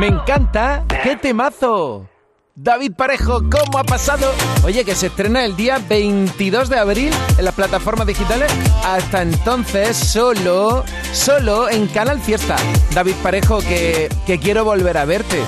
Me 0.00 0.06
encanta. 0.06 0.86
¡Qué 1.02 1.14
temazo! 1.14 2.08
David 2.54 2.92
Parejo, 2.96 3.42
¿cómo 3.50 3.76
ha 3.76 3.84
pasado? 3.84 4.32
Oye, 4.64 4.82
que 4.82 4.94
se 4.94 5.08
estrena 5.08 5.44
el 5.44 5.56
día 5.56 5.78
22 5.90 6.70
de 6.70 6.78
abril 6.78 7.12
en 7.36 7.44
las 7.44 7.52
plataformas 7.52 8.06
digitales. 8.06 8.50
Hasta 8.82 9.20
entonces, 9.20 9.98
solo, 9.98 10.84
solo 11.12 11.68
en 11.68 11.86
Canal 11.88 12.18
Fiesta. 12.18 12.56
David 12.94 13.12
Parejo, 13.22 13.58
que, 13.58 14.08
que 14.24 14.38
quiero 14.38 14.64
volver 14.64 14.96
a 14.96 15.04
verte. 15.04 15.42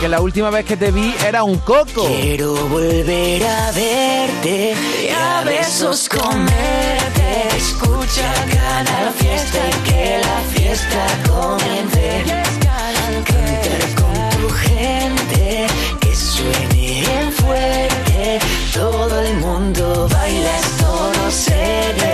Que 0.00 0.08
la 0.08 0.20
última 0.20 0.50
vez 0.50 0.64
que 0.64 0.76
te 0.76 0.90
vi 0.90 1.14
era 1.24 1.44
un 1.44 1.58
coco. 1.58 2.04
Quiero 2.04 2.54
volver 2.66 3.46
a 3.46 3.70
verte 3.70 4.74
y 5.00 5.08
a 5.10 5.44
besos 5.44 6.08
comerte. 6.08 7.56
Escucha 7.56 8.34
cada 8.52 9.12
fiesta 9.12 9.58
y 9.68 9.88
que 9.88 10.18
la 10.18 10.40
fiesta 10.58 11.06
comience. 11.30 12.24
Cantar 12.24 13.91
gente, 14.48 15.66
que 16.00 16.14
suene 16.14 17.30
fuerte. 17.32 18.38
Todo 18.72 19.20
el 19.20 19.36
mundo 19.38 20.08
baila, 20.08 20.58
esto 20.58 21.12
no 21.16 21.30
se 21.30 22.11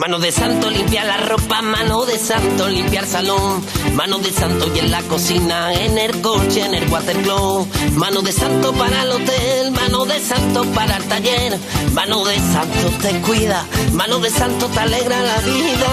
Mano 0.00 0.18
de 0.18 0.32
santo 0.32 0.70
limpiar 0.70 1.04
la 1.04 1.18
ropa, 1.18 1.60
mano 1.60 2.06
de 2.06 2.18
santo 2.18 2.66
limpiar 2.66 3.04
salón, 3.04 3.62
mano 3.94 4.18
de 4.18 4.32
santo 4.32 4.74
y 4.74 4.78
en 4.78 4.90
la 4.90 5.02
cocina, 5.02 5.74
en 5.74 5.98
el 5.98 6.22
coche, 6.22 6.64
en 6.64 6.72
el 6.72 6.88
watercloak, 6.90 7.68
mano 7.96 8.22
de 8.22 8.32
santo 8.32 8.72
para 8.72 9.02
el 9.02 9.10
hotel, 9.10 9.70
mano 9.72 10.06
de 10.06 10.18
santo 10.18 10.64
para 10.74 10.96
el 10.96 11.04
taller, 11.04 11.58
mano 11.92 12.24
de 12.24 12.36
santo 12.38 12.88
te 13.02 13.20
cuida, 13.20 13.66
mano 13.92 14.20
de 14.20 14.30
santo 14.30 14.68
te 14.68 14.80
alegra 14.80 15.20
la 15.20 15.38
vida, 15.40 15.88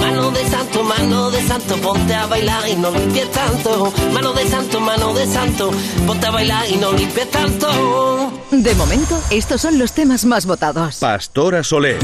mano 0.00 0.30
de 0.30 0.48
santo, 0.48 0.82
mano 0.82 1.30
de 1.30 1.46
santo, 1.46 1.76
ponte 1.82 2.14
a 2.14 2.24
bailar 2.24 2.66
y 2.66 2.76
no 2.76 2.90
limpies 2.90 3.30
tanto, 3.30 3.92
mano 4.14 4.32
de 4.32 4.48
santo, 4.48 4.80
mano 4.80 5.12
de 5.12 5.26
santo, 5.26 5.70
ponte 6.06 6.26
a 6.26 6.30
bailar 6.30 6.66
y 6.66 6.78
no 6.78 6.92
limpies 6.92 7.30
tanto. 7.30 8.32
De 8.50 8.74
momento, 8.74 9.22
estos 9.28 9.60
son 9.60 9.78
los 9.78 9.92
temas 9.92 10.24
más 10.24 10.46
votados. 10.46 10.96
Pastora 10.96 11.62
Soler. 11.62 11.98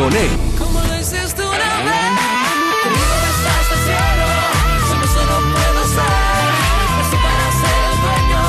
Agoné. 0.00 0.28
Como 0.58 0.80
lo 0.80 0.96
hiciste 0.98 1.42
una 1.42 1.72
vez, 1.84 2.12
conmigo 2.82 3.14
me 3.22 3.30
estás 3.36 3.64
de 3.68 3.76
cielo. 3.84 4.26
Solo 4.88 5.06
solo 5.12 5.34
puedo 5.52 5.80
ser, 5.88 6.50
así 7.00 7.16
para 7.24 7.46
ser 7.60 7.80
el 7.90 7.96
dueño. 8.00 8.42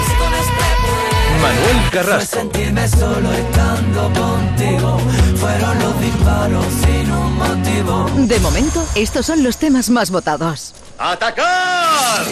así 0.00 0.14
con 0.14 0.32
este 0.42 0.66
poder. 0.82 1.40
Manuel 1.42 1.90
Carrasco. 1.90 2.36
sentirme 2.36 2.88
solo 2.88 3.32
estando 3.32 4.02
contigo. 4.20 4.98
Fueron 5.36 5.78
los 5.80 6.00
disparos 6.00 6.66
sin 6.84 7.10
un 7.10 7.36
motivo. 7.36 8.26
De 8.28 8.38
momento, 8.38 8.86
estos 8.94 9.26
son 9.26 9.42
los 9.42 9.56
temas 9.56 9.90
más 9.90 10.12
votados. 10.12 10.72
¡Atacar! 10.98 12.22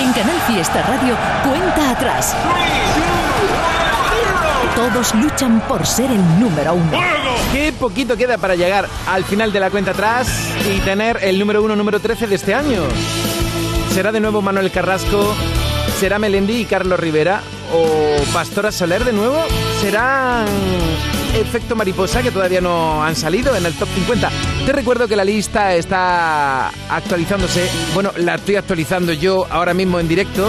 En 0.00 0.12
Canal 0.12 0.40
Fiesta 0.48 0.82
Radio, 0.82 1.16
cuenta 1.44 1.90
atrás. 1.90 2.34
Todos 4.78 5.12
luchan 5.16 5.60
por 5.66 5.84
ser 5.84 6.08
el 6.08 6.38
número 6.38 6.72
uno. 6.74 6.92
Qué 7.52 7.72
poquito 7.72 8.16
queda 8.16 8.38
para 8.38 8.54
llegar 8.54 8.88
al 9.08 9.24
final 9.24 9.52
de 9.52 9.58
la 9.58 9.70
cuenta 9.70 9.90
atrás 9.90 10.28
y 10.72 10.78
tener 10.78 11.18
el 11.20 11.36
número 11.36 11.64
uno, 11.64 11.74
número 11.74 11.98
13 11.98 12.28
de 12.28 12.36
este 12.36 12.54
año. 12.54 12.82
¿Será 13.92 14.12
de 14.12 14.20
nuevo 14.20 14.40
Manuel 14.40 14.70
Carrasco? 14.70 15.34
¿Será 15.98 16.20
Melendi 16.20 16.58
y 16.58 16.64
Carlos 16.64 17.00
Rivera? 17.00 17.40
¿O 17.72 18.22
Pastora 18.32 18.70
Soler 18.70 19.04
de 19.04 19.12
nuevo? 19.12 19.42
¿Será 19.80 20.44
Efecto 21.34 21.74
Mariposa 21.74 22.22
que 22.22 22.30
todavía 22.30 22.60
no 22.60 23.02
han 23.02 23.16
salido 23.16 23.56
en 23.56 23.66
el 23.66 23.74
top 23.74 23.88
50? 23.92 24.30
Te 24.64 24.72
recuerdo 24.72 25.08
que 25.08 25.16
la 25.16 25.24
lista 25.24 25.74
está 25.74 26.68
actualizándose. 26.88 27.68
Bueno, 27.94 28.12
la 28.18 28.36
estoy 28.36 28.54
actualizando 28.54 29.12
yo 29.12 29.44
ahora 29.50 29.74
mismo 29.74 29.98
en 29.98 30.06
directo 30.06 30.48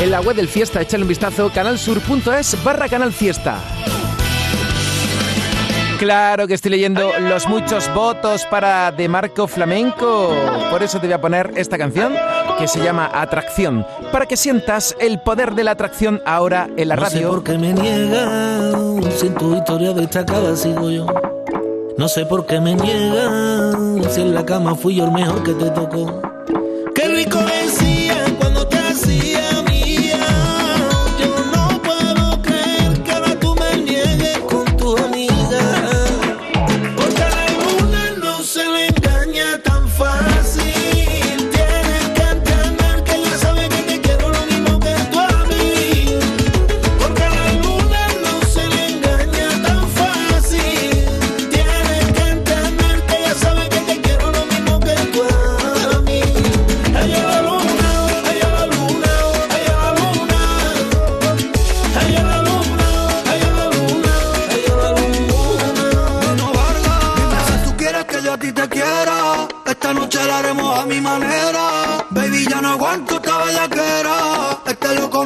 en 0.00 0.10
la 0.10 0.20
web 0.20 0.36
del 0.36 0.48
Fiesta. 0.48 0.80
Échale 0.80 1.02
un 1.02 1.08
vistazo, 1.08 1.50
canalsur.es 1.52 2.62
barra 2.64 2.88
Canal 2.88 3.12
Fiesta. 3.12 3.58
Claro 5.98 6.46
que 6.46 6.54
estoy 6.54 6.70
leyendo 6.70 7.10
los 7.28 7.48
muchos 7.48 7.92
votos 7.92 8.44
para 8.48 8.92
De 8.92 9.08
Marco 9.08 9.48
Flamenco. 9.48 10.32
Por 10.70 10.82
eso 10.84 11.00
te 11.00 11.08
voy 11.08 11.14
a 11.14 11.20
poner 11.20 11.50
esta 11.56 11.76
canción 11.76 12.14
que 12.56 12.68
se 12.68 12.78
llama 12.80 13.10
Atracción. 13.12 13.84
Para 14.12 14.26
que 14.26 14.36
sientas 14.36 14.94
el 15.00 15.20
poder 15.20 15.54
de 15.56 15.64
la 15.64 15.72
atracción 15.72 16.22
ahora 16.24 16.68
en 16.76 16.88
la 16.88 16.96
No 16.96 17.06
sé 17.06 17.16
radio. 17.16 17.30
por 17.30 17.42
qué 17.42 17.58
me 17.58 17.72
niegan, 17.72 19.02
si 19.16 19.26
en 19.26 19.34
tu 19.34 19.56
historia 19.56 19.92
destacada 19.92 20.54
sigo 20.54 20.88
yo. 20.88 21.06
No 21.96 22.06
sé 22.06 22.24
por 22.26 22.46
qué 22.46 22.60
me 22.60 22.76
niegan, 22.76 24.00
si 24.08 24.20
en 24.20 24.34
la 24.34 24.46
cama 24.46 24.76
fui 24.76 24.94
yo 24.94 25.04
el 25.04 25.10
mejor 25.10 25.42
que 25.42 25.52
te 25.54 25.68
tocó. 25.70 26.22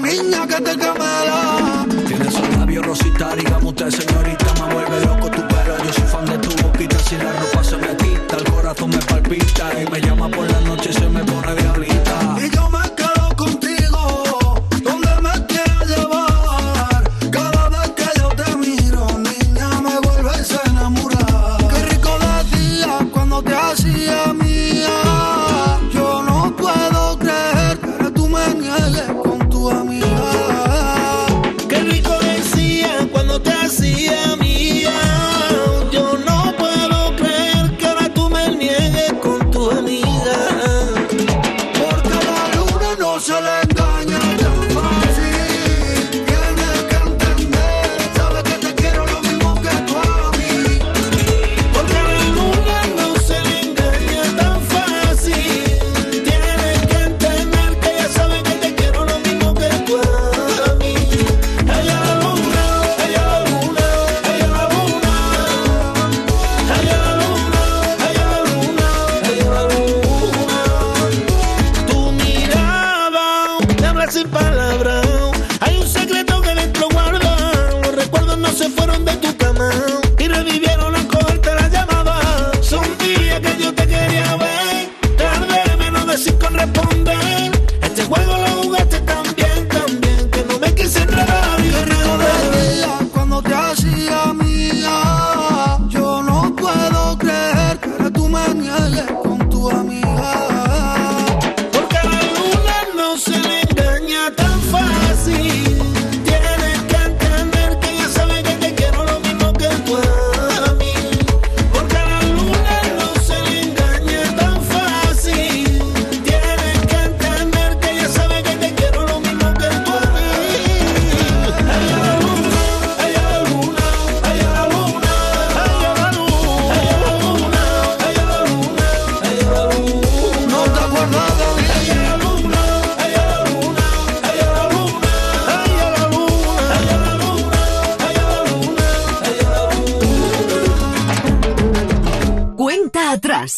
Niña 0.00 0.46
que 0.46 0.54
te 0.54 0.72
quemera. 0.72 1.84
Tienes 2.06 2.34
un 2.34 2.58
labio 2.58 2.82
rosita, 2.82 3.36
digamos 3.36 3.64
usted 3.64 3.90
señorita, 3.90 4.54
me 4.54 4.74
vuelve 4.74 5.04
loco 5.04 5.30
tu 5.30 5.42
pelo. 5.48 5.76
Yo 5.84 5.92
soy 5.92 6.04
fan 6.04 6.24
de 6.26 6.38
tu 6.38 6.62
boquita, 6.62 6.98
si 6.98 7.16
la 7.16 7.32
ropa 7.32 7.51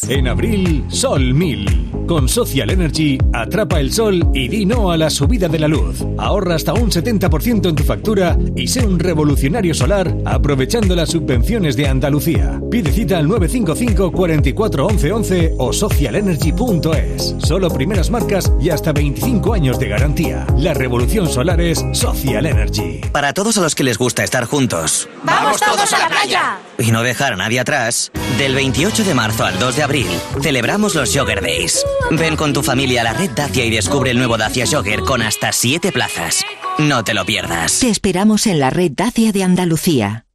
En 0.07 0.27
abril, 0.27 0.83
Sol 0.87 1.33
1000. 1.33 1.84
Con 2.07 2.29
Social 2.29 2.69
Energy, 2.69 3.17
atrapa 3.33 3.79
el 3.79 3.91
sol 3.91 4.29
y 4.33 4.47
di 4.47 4.65
no 4.65 4.91
a 4.91 4.97
la 4.97 5.09
subida 5.09 5.47
de 5.47 5.57
la 5.59 5.67
luz. 5.67 6.05
Ahorra 6.17 6.55
hasta 6.55 6.73
un 6.73 6.91
70% 6.91 7.69
en 7.69 7.75
tu 7.75 7.83
factura 7.83 8.37
y 8.55 8.67
sé 8.67 8.85
un 8.85 8.99
revolucionario 8.99 9.73
solar 9.73 10.15
aprovechando 10.25 10.95
las 10.95 11.09
subvenciones 11.09 11.75
de 11.75 11.87
Andalucía. 11.87 12.61
Pide 12.69 12.91
cita 12.91 13.17
al 13.17 13.27
955 13.27 14.11
44 14.11 14.85
11 14.85 15.11
11 15.11 15.53
o 15.57 15.73
socialenergy.es. 15.73 17.35
Solo 17.39 17.69
primeras 17.69 18.11
marcas 18.11 18.51
y 18.59 18.69
hasta 18.69 18.91
25 18.91 19.53
años 19.53 19.79
de 19.79 19.87
garantía. 19.87 20.45
La 20.57 20.73
revolución 20.73 21.27
solar 21.27 21.59
es 21.61 21.83
Social 21.93 22.45
Energy. 22.45 23.01
Para 23.11 23.33
todos 23.33 23.57
a 23.57 23.61
los 23.61 23.75
que 23.75 23.83
les 23.83 23.97
gusta 23.97 24.23
estar 24.23 24.45
juntos. 24.45 25.07
¡Vamos 25.23 25.59
todos 25.59 25.91
a 25.93 25.99
la 25.99 26.07
playa! 26.07 26.57
Y 26.77 26.91
no 26.91 27.03
dejar 27.03 27.33
a 27.33 27.37
nadie 27.37 27.59
atrás. 27.59 28.11
Del 28.37 28.53
28 28.53 29.03
de 29.05 29.13
marzo 29.13 29.45
al 29.45 29.57
2 29.59 29.75
de 29.77 29.83
abril, 29.83 30.07
celebramos 30.41 30.93
los 30.93 31.15
Jogger 31.15 31.41
Days. 31.41 31.84
Ven 32.11 32.35
con 32.35 32.53
tu 32.53 32.61
familia 32.63 33.01
a 33.01 33.03
la 33.05 33.13
red 33.13 33.31
Dacia 33.31 33.65
y 33.65 33.69
descubre 33.69 34.11
el 34.11 34.17
nuevo 34.17 34.37
Dacia 34.37 34.65
Jogger 34.69 35.01
con 35.01 35.21
hasta 35.21 35.51
7 35.51 35.91
plazas. 35.91 36.43
No 36.77 37.03
te 37.03 37.13
lo 37.13 37.25
pierdas. 37.25 37.79
Te 37.79 37.89
esperamos 37.89 38.47
en 38.47 38.59
la 38.59 38.69
red 38.69 38.91
Dacia 38.93 39.31
de 39.31 39.43
Andalucía. 39.43 40.25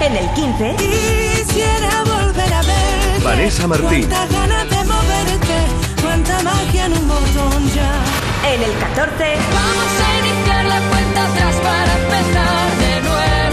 En 0.00 0.16
el 0.16 0.28
15, 0.34 0.76
Quisiera 0.76 2.04
volver 2.04 2.52
a 2.52 2.62
ver. 2.62 3.22
Vanessa 3.22 3.66
Martín. 3.66 4.08
Ganas 4.10 4.68
de 4.68 4.84
moverte, 4.84 5.58
cuánta 6.02 6.42
magia 6.42 6.86
en 6.86 6.92
un 6.92 7.08
botón 7.08 7.70
ya. 7.74 8.04
en 8.52 8.62
el 8.62 8.72
14, 8.94 9.36
Vamos 9.54 9.92
a 10.04 10.18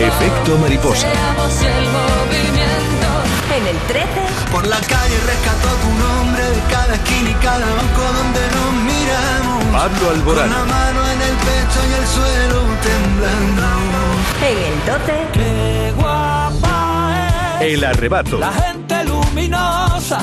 Efecto 0.02 0.58
mariposa. 0.58 1.08
En 3.56 3.68
el 3.68 3.78
13, 3.88 4.08
Por 4.52 4.66
la 4.68 4.78
calle 4.78 5.18
rescató 5.28 5.68
tu 5.84 5.90
nombre 6.04 6.44
de 6.44 6.62
cada 6.72 6.96
esquina 6.96 7.30
y 7.30 7.34
cada 7.36 7.66
banco 7.66 8.02
donde 8.18 8.40
nos 8.56 8.74
miramos. 8.90 9.64
Pablo 9.72 10.08
Con 10.08 10.16
Alborán. 10.18 10.50
la 10.50 10.64
mano 10.66 11.00
en 11.12 11.22
el 11.22 11.36
pecho 11.48 11.80
y 11.90 11.94
el 12.02 12.08
suelo 12.08 12.62
temblando. 12.82 13.68
en 14.50 14.58
el 14.58 14.86
12, 14.86 15.28
Qué 15.34 15.94
guapa 15.98 17.60
es. 17.62 17.74
El 17.74 17.84
arrebato. 17.84 18.40
La 18.40 18.52
gente 18.54 19.04
luminosa, 19.04 20.20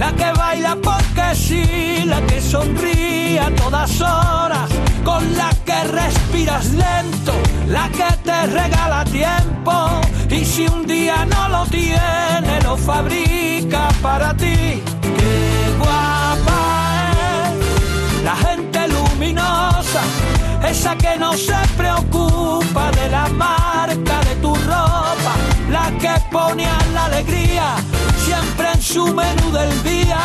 la 0.00 0.12
que 0.12 0.32
baila 0.32 0.76
porque 0.82 1.34
sí, 1.34 2.04
la 2.06 2.22
que 2.22 2.40
sonríe 2.40 3.38
a 3.38 3.54
todas 3.54 4.00
horas, 4.00 4.70
con 5.04 5.22
la 5.36 5.50
que 5.66 5.78
respiras 5.84 6.72
lento, 6.72 7.34
la 7.68 7.86
que 7.90 8.10
te 8.24 8.46
regala 8.46 9.04
tiempo 9.04 9.74
y 10.30 10.42
si 10.42 10.66
un 10.68 10.86
día 10.86 11.26
no 11.26 11.48
lo 11.50 11.66
tiene, 11.66 12.52
lo 12.64 12.78
fabrica 12.78 13.88
para 14.00 14.34
ti. 14.34 14.82
Qué 15.18 15.38
guapa 15.78 16.60
es 17.50 18.24
la 18.24 18.36
gente 18.36 18.88
luminosa, 18.88 20.02
esa 20.66 20.96
que 20.96 21.18
no 21.18 21.34
se 21.34 21.60
preocupa 21.76 22.90
de 22.92 23.06
la 23.10 23.26
marca 23.28 24.16
de 24.28 24.34
tu 24.36 24.54
ropa, 24.54 25.34
la 25.68 25.92
que 25.98 26.14
pone 26.32 26.64
a 26.64 26.78
la 26.94 27.04
alegría 27.04 27.74
su 28.92 29.06
menú 29.14 29.52
del 29.52 29.82
día. 29.84 30.18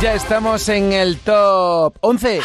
Ya 0.00 0.14
estamos 0.14 0.68
en 0.70 0.92
el 0.92 1.18
top 1.18 1.96
11 2.00 2.40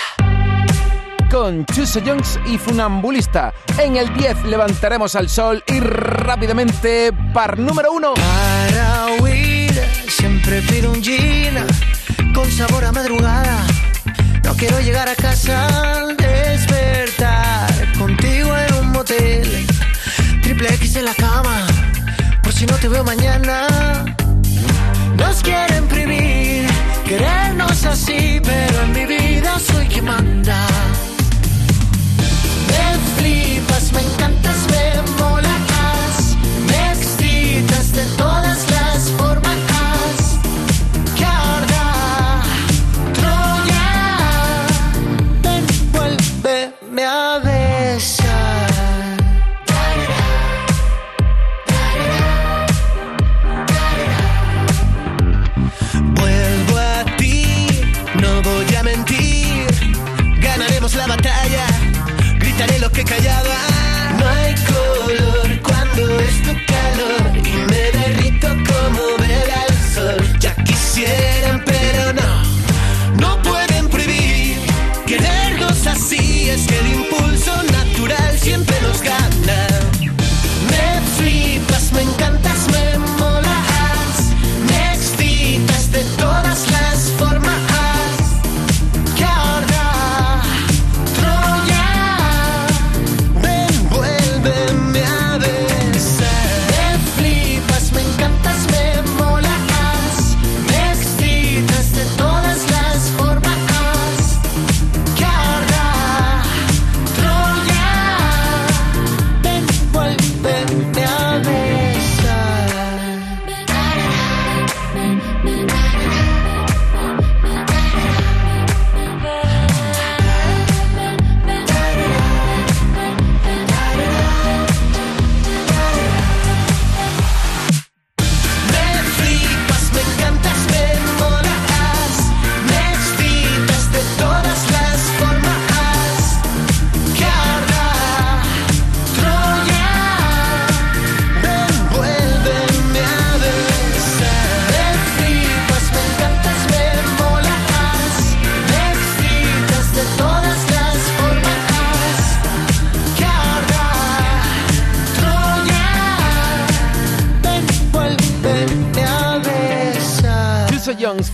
con 1.32 1.66
Chuso 1.68 2.02
Jones 2.06 2.38
y 2.46 2.58
Funambulista. 2.58 3.54
En 3.78 3.96
el 3.96 4.14
10 4.14 4.44
levantaremos 4.46 5.16
al 5.16 5.30
sol 5.30 5.64
y 5.68 5.80
rápidamente 5.80 7.14
par 7.34 7.58
número 7.58 7.94
1. 7.94 8.14
Para 8.16 9.22
huir, 9.22 9.72
siempre 10.10 10.62
pido 10.64 10.92
un 10.92 11.02
gin 11.02 11.56
con 12.34 12.52
sabor 12.52 12.84
a 12.84 12.92
madrugada. 12.92 13.66
No 14.44 14.54
quiero 14.56 14.82
llegar 14.82 15.08
a 15.08 15.16
casa 15.16 16.00
al 16.00 16.18
despertar 16.80 17.98
contigo 17.98 18.56
en 18.56 18.74
un 18.76 18.92
motel. 18.92 19.68
Triple 20.42 20.74
X 20.76 20.96
en 20.96 21.06
la 21.06 21.14
cama, 21.14 21.68
por 22.44 22.54
si 22.54 22.66
no 22.66 22.76
te 22.76 22.88
veo 22.88 23.04
mañana. 23.04 23.68
Nos 25.18 25.42
quieren 25.42 25.88
prohibir 25.88 26.68
querernos 27.06 27.86
así, 27.86 28.40
pero 28.44 28.82
en 28.84 28.92
mi 28.94 29.06
vida 29.06 29.60
soy 29.60 29.88
quien 29.88 30.06
manda. 30.06 30.68
Me 32.70 32.86
flipas, 33.18 33.92
me 33.94 34.02
encantas, 34.02 34.58
me 34.72 34.84
molas, 35.20 36.36
me 36.68 36.92
excitas 36.94 37.92
de 37.92 38.06
todas 38.18 38.69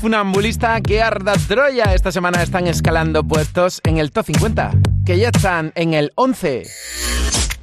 Funambulista, 0.06 0.80
que 0.82 1.02
arda 1.02 1.34
Troya. 1.48 1.96
Esta 1.96 2.12
semana 2.12 2.44
están 2.44 2.68
escalando 2.68 3.24
puestos 3.24 3.82
en 3.84 3.98
el 3.98 4.12
top 4.12 4.28
50, 4.28 4.70
que 5.04 5.18
ya 5.18 5.30
están 5.30 5.72
en 5.74 5.96
el 5.96 6.12
11. 6.14 6.62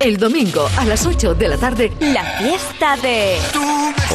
El 0.00 0.16
domingo 0.16 0.68
a 0.76 0.84
las 0.84 1.06
8 1.06 1.36
de 1.36 1.46
la 1.46 1.56
tarde, 1.56 1.92
la 2.00 2.24
fiesta 2.24 2.96
de... 2.96 3.36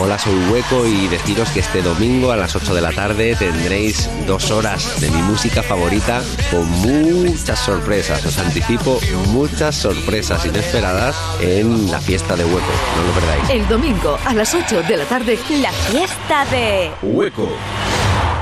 Hola, 0.02 0.20
soy 0.20 0.36
Hueco 0.52 0.86
y 0.86 1.08
deciros 1.08 1.50
que 1.52 1.62
este 1.62 1.82
domingo 1.82 2.34
a 2.34 2.36
las 2.36 2.54
8 2.54 2.76
de 2.76 2.82
la 2.82 2.92
tarde 2.92 3.34
tendréis 3.40 4.10
dos 4.28 4.52
horas 4.52 5.00
de 5.00 5.10
mi 5.10 5.22
música 5.22 5.64
favorita 5.64 6.22
con 6.52 6.70
muchas 6.82 7.60
sorpresas. 7.60 8.26
Os 8.26 8.38
anticipo 8.40 9.00
muchas 9.28 9.74
sorpresas 9.74 10.46
inesperadas 10.46 11.16
en 11.40 11.90
la 11.90 12.02
fiesta 12.02 12.36
de 12.36 12.44
Hueco. 12.44 12.60
No 12.98 13.08
lo 13.08 13.14
perdáis. 13.14 13.50
El 13.50 13.66
domingo 13.70 14.20
a 14.26 14.34
las 14.34 14.54
8 14.54 14.84
de 14.84 14.98
la 14.98 15.06
tarde, 15.06 15.40
La 15.62 15.72
fiesta 15.72 16.44
de 16.52 16.92
Hueco. 17.02 17.48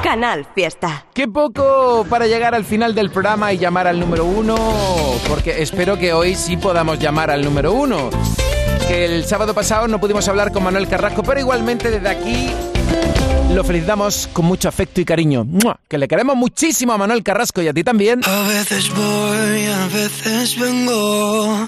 Canal 0.06 0.46
Fiesta. 0.54 1.08
Qué 1.16 1.28
poco 1.28 2.06
para 2.08 2.28
llegar 2.28 2.54
al 2.54 2.64
final 2.64 2.94
del 2.94 3.10
programa 3.10 3.52
y 3.52 3.58
llamar 3.58 3.88
al 3.88 4.00
número 4.00 4.24
uno, 4.24 4.56
porque 5.28 5.64
espero 5.64 5.98
que 5.98 6.14
hoy 6.14 6.36
sí 6.36 6.58
podamos 6.58 7.00
llamar 7.00 7.32
al 7.32 7.44
número 7.44 7.72
uno. 7.72 8.12
Que 8.88 9.06
el 9.06 9.26
sábado 9.26 9.56
pasado 9.56 9.88
no 9.88 10.00
pudimos 10.00 10.28
hablar 10.28 10.52
con 10.52 10.64
Manuel 10.64 10.88
Carrasco, 10.88 11.24
pero 11.24 11.40
igualmente 11.40 11.90
desde 11.90 12.08
aquí 12.08 12.52
lo 13.52 13.64
felicitamos 13.64 14.30
con 14.32 14.46
mucho 14.46 14.70
afecto 14.70 15.02
y 15.02 15.06
cariño. 15.06 15.44
¡Mua! 15.44 15.80
Que 15.88 15.98
le 15.98 16.08
queremos 16.08 16.36
muchísimo 16.36 16.94
a 16.94 17.00
Manuel 17.00 17.24
Carrasco 17.24 17.64
y 17.64 17.68
a 17.68 17.74
ti 17.74 17.84
también. 17.84 18.22
A 18.26 18.48
veces 18.48 18.92
voy, 18.94 19.66
a 19.66 19.88
veces 19.88 20.60
vengo. 20.60 21.68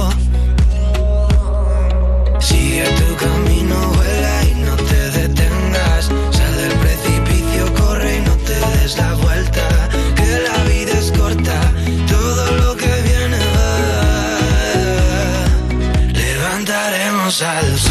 Al. 17.39 17.90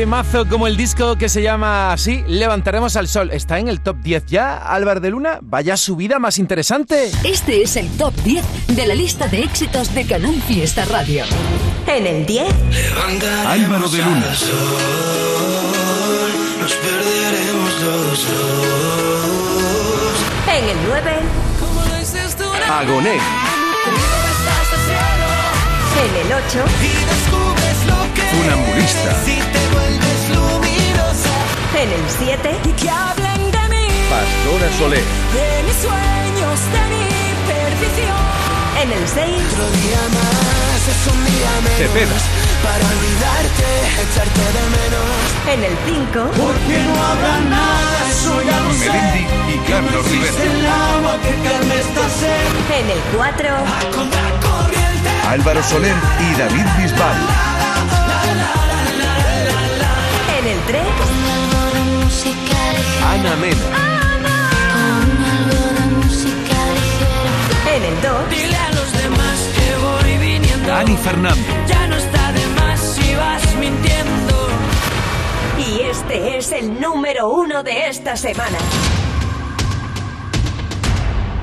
Temazo 0.00 0.48
como 0.48 0.66
el 0.66 0.78
disco 0.78 1.16
que 1.16 1.28
se 1.28 1.42
llama 1.42 1.92
así, 1.92 2.24
Levantaremos 2.26 2.96
al 2.96 3.06
Sol. 3.06 3.30
Está 3.32 3.58
en 3.58 3.68
el 3.68 3.82
top 3.82 3.98
10 3.98 4.24
ya, 4.24 4.56
Álvaro 4.56 4.98
de 4.98 5.10
Luna. 5.10 5.40
Vaya 5.42 5.76
subida 5.76 6.18
más 6.18 6.38
interesante. 6.38 7.10
Este 7.22 7.60
es 7.60 7.76
el 7.76 7.86
top 7.98 8.14
10 8.24 8.42
de 8.68 8.86
la 8.86 8.94
lista 8.94 9.28
de 9.28 9.42
éxitos 9.42 9.94
de 9.94 10.06
Canal 10.06 10.40
Fiesta 10.48 10.86
Radio. 10.86 11.24
En 11.86 12.06
el 12.06 12.24
10, 12.24 12.46
Álvaro 13.46 13.90
de 13.90 13.98
Luna. 13.98 14.26
al 14.26 14.36
sol, 14.36 14.48
nos 16.62 16.72
perderemos 16.72 17.82
los 17.82 18.26
dos. 18.26 18.56
en 20.48 20.64
el 20.70 20.78
9, 20.88 21.10
Agoné. 22.70 23.18
en 26.00 26.16
el 26.26 26.32
8, 26.32 27.49
Funambulista. 28.30 29.10
si 29.24 29.36
te 29.36 29.62
vuelves 29.74 30.20
luminosa. 30.34 31.34
en 31.82 31.88
el 31.90 32.04
7, 32.18 32.56
Y 32.68 32.72
que 32.72 32.90
hablen 32.90 33.50
de 33.50 33.64
mí, 33.72 33.86
Pastora 34.10 34.68
Soler. 34.78 35.04
de 35.36 35.48
mis 35.66 35.76
sueños, 35.86 36.56
de 36.74 36.82
mi 36.92 37.04
perdición. 37.50 38.22
en 38.82 38.88
el 38.92 39.04
6, 39.08 39.30
Otro 39.52 39.66
día 39.80 40.02
más 40.14 40.60
entonces 40.80 41.12
un 41.12 41.20
día 41.26 41.52
menos 41.64 41.78
Cepeda. 41.80 42.16
Para 42.64 42.84
olvidarte, 42.94 43.68
echarte 44.04 44.44
de 44.56 44.64
menos 44.76 45.10
En 45.52 45.60
el 45.64 45.74
5. 45.86 46.30
Porque 46.36 46.76
no 46.86 46.94
habrá 47.10 47.34
nada, 47.50 47.98
eso 48.10 48.34
ya 48.42 48.58
lo 48.60 48.70
sé 48.72 48.78
Melendi 48.90 49.22
y 49.52 49.58
Carlos 49.70 50.06
Existe 50.06 50.42
Rivera. 50.42 50.58
el 50.58 50.66
agua 50.66 51.14
que 51.24 51.34
calme 51.48 51.74
esta 51.74 52.04
sed 52.20 52.46
En 52.80 52.86
el 52.94 53.00
4. 53.16 53.48
Álvaro 55.30 55.62
Soler 55.62 55.94
y 56.20 56.38
David 56.38 56.66
Bisbal. 56.78 57.49
En 60.40 60.46
el 60.46 60.60
3. 60.60 60.82
Ana 63.10 63.36
Mena. 63.36 63.56
En 67.74 67.82
el 67.84 68.00
2. 68.00 68.30
Dile 68.30 68.56
a 68.56 68.70
los 68.70 68.92
demás 69.02 69.48
que 69.54 69.76
voy 69.76 70.16
viniendo. 70.16 70.66
Dani 70.66 70.96
Fernández. 70.96 71.46
Ya 71.66 71.86
no 71.88 71.96
está 71.96 72.32
de 72.32 72.46
más 72.58 72.80
si 72.80 73.14
vas 73.16 73.54
mintiendo. 73.56 74.48
Y 75.58 75.82
este 75.82 76.38
es 76.38 76.52
el 76.52 76.80
número 76.80 77.28
1 77.28 77.62
de 77.62 77.88
esta 77.88 78.16
semana. 78.16 78.56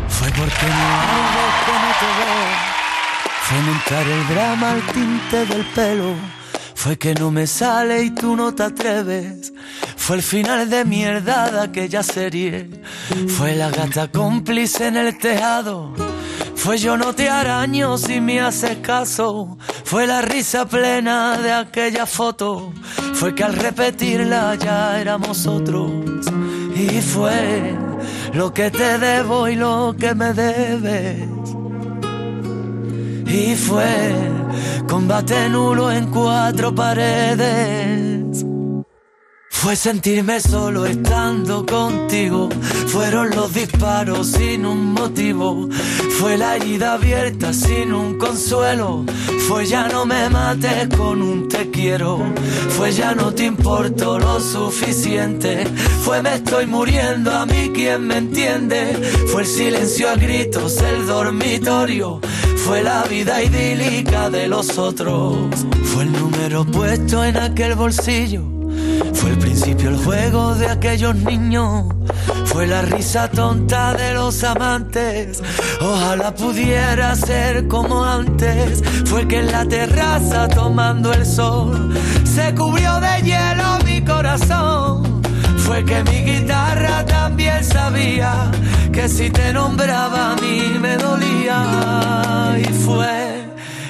Fue 0.10 0.28
porque 0.30 0.66
no 0.66 0.88
hago 1.04 1.46
que 1.68 1.74
no 1.84 1.92
te 2.00 2.10
veo. 2.18 2.50
Fue 3.44 3.60
montar 3.60 4.08
el 4.08 4.28
drama 4.28 4.72
al 4.72 4.82
tinte 4.88 5.46
del 5.46 5.66
pelo. 5.76 6.37
Fue 6.88 6.98
que 6.98 7.14
no 7.16 7.32
me 7.32 7.48
sale 7.48 8.02
y 8.04 8.12
tú 8.12 8.38
no 8.38 8.56
te 8.56 8.64
atreves. 8.64 9.52
Fue 9.98 10.16
el 10.16 10.22
final 10.22 10.70
de 10.70 10.86
mierda 10.86 11.52
de 11.52 11.60
aquella 11.60 12.02
serie. 12.02 12.70
Fue 13.28 13.58
la 13.58 13.70
gata 13.70 14.10
cómplice 14.10 14.88
en 14.88 14.96
el 14.96 15.18
tejado. 15.18 15.94
Fue 16.56 16.78
yo 16.78 16.96
no 16.96 17.14
te 17.14 17.28
araño 17.28 17.98
si 17.98 18.22
me 18.22 18.40
haces 18.40 18.78
caso. 18.78 19.58
Fue 19.84 20.08
la 20.08 20.22
risa 20.22 20.66
plena 20.66 21.38
de 21.38 21.52
aquella 21.52 22.06
foto. 22.06 22.72
Fue 23.16 23.36
que 23.36 23.44
al 23.44 23.58
repetirla 23.58 24.56
ya 24.56 24.98
éramos 24.98 25.46
otros. 25.46 25.92
Y 26.74 27.02
fue 27.02 27.76
lo 28.32 28.54
que 28.54 28.72
te 28.72 28.98
debo 28.98 29.50
y 29.50 29.58
lo 29.58 29.94
que 30.00 30.16
me 30.16 30.32
debes. 30.32 31.57
Y 33.28 33.56
fue 33.56 34.14
combate 34.88 35.50
nulo 35.50 35.92
en 35.92 36.08
cuatro 36.08 36.74
paredes. 36.74 38.07
Fue 39.68 39.76
sentirme 39.76 40.40
solo 40.40 40.86
estando 40.86 41.66
contigo. 41.66 42.48
Fueron 42.88 43.32
los 43.32 43.54
disparos 43.54 44.28
sin 44.28 44.66
un 44.66 44.94
motivo. 44.94 45.68
Fue 46.20 46.38
la 46.38 46.56
herida 46.56 46.94
abierta 46.94 47.52
sin 47.52 47.92
un 47.92 48.18
consuelo. 48.18 49.04
Fue 49.50 49.66
ya 49.66 49.90
no 49.90 50.06
me 50.06 50.30
mates 50.30 50.88
con 50.96 51.22
un 51.22 51.50
te 51.50 51.70
quiero. 51.70 52.18
Fue 52.78 52.94
ya 52.94 53.14
no 53.14 53.34
te 53.34 53.44
importo 53.44 54.18
lo 54.18 54.40
suficiente. 54.40 55.66
Fue 56.02 56.22
me 56.22 56.36
estoy 56.36 56.66
muriendo 56.66 57.30
a 57.34 57.46
mí 57.46 57.70
quien 57.74 58.08
me 58.08 58.20
entiende. 58.20 58.94
Fue 59.34 59.42
el 59.42 59.48
silencio 59.50 60.10
a 60.10 60.16
gritos, 60.16 60.78
el 60.78 61.06
dormitorio. 61.06 62.22
Fue 62.66 62.84
la 62.84 63.04
vida 63.04 63.44
idílica 63.44 64.30
de 64.30 64.48
los 64.48 64.78
otros. 64.78 65.36
Fue 65.84 66.04
el 66.04 66.14
número 66.14 66.64
puesto 66.64 67.22
en 67.22 67.36
aquel 67.36 67.76
bolsillo. 67.76 68.57
Fue 69.14 69.32
el 69.32 69.38
principio 69.38 69.90
el 69.90 69.98
juego 69.98 70.56
de 70.56 70.68
aquellos 70.68 71.16
niños. 71.16 71.86
Fue 72.46 72.68
la 72.68 72.82
risa 72.82 73.30
tonta 73.30 73.94
de 73.94 74.14
los 74.14 74.44
amantes. 74.44 75.44
Ojalá 75.82 76.34
pudiera 76.34 77.16
ser 77.16 77.68
como 77.68 78.04
antes. 78.04 78.84
Fue 79.06 79.28
que 79.28 79.40
en 79.40 79.52
la 79.52 79.66
terraza 79.66 80.48
tomando 80.48 81.14
el 81.14 81.26
sol 81.26 81.94
se 82.24 82.54
cubrió 82.56 83.00
de 83.00 83.22
hielo 83.24 83.80
mi 83.86 84.04
corazón. 84.04 85.22
Fue 85.58 85.84
que 85.84 86.04
mi 86.04 86.24
guitarra 86.32 87.06
también 87.06 87.64
sabía 87.64 88.50
que 88.92 89.10
si 89.10 89.30
te 89.30 89.54
nombraba 89.54 90.34
a 90.34 90.36
mí 90.38 90.78
me 90.80 90.98
dolía. 90.98 92.56
Y 92.58 92.74
fue 92.86 93.46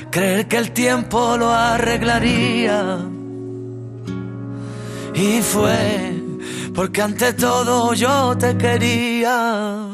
creer 0.09 0.47
que 0.47 0.57
el 0.57 0.71
tiempo 0.71 1.37
lo 1.37 1.53
arreglaría. 1.53 3.16
Y 5.17 5.41
fue 5.41 6.13
porque 6.75 7.01
ante 7.01 7.33
todo 7.33 7.91
yo 7.95 8.37
te 8.37 8.55
quería. 8.55 9.87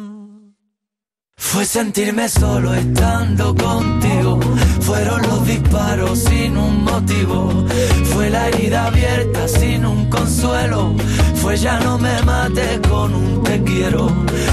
Fue 1.38 1.66
sentirme 1.66 2.28
solo 2.28 2.74
estando 2.74 3.56
contigo. 3.56 4.38
Fueron 4.82 5.22
los 5.22 5.48
disparos 5.48 6.20
sin 6.20 6.58
un 6.58 6.84
motivo. 6.84 7.66
Fue 8.14 8.30
la 8.30 8.50
herida 8.50 8.88
abierta 8.88 9.48
sin 9.48 9.86
un 9.86 10.10
consuelo. 10.10 10.94
Fue 11.36 11.56
ya 11.56 11.80
no 11.80 11.98
me 11.98 12.22
mates 12.24 12.82
con 12.90 13.16
un 13.16 13.44
te 13.44 13.64
quiero. 13.64 14.08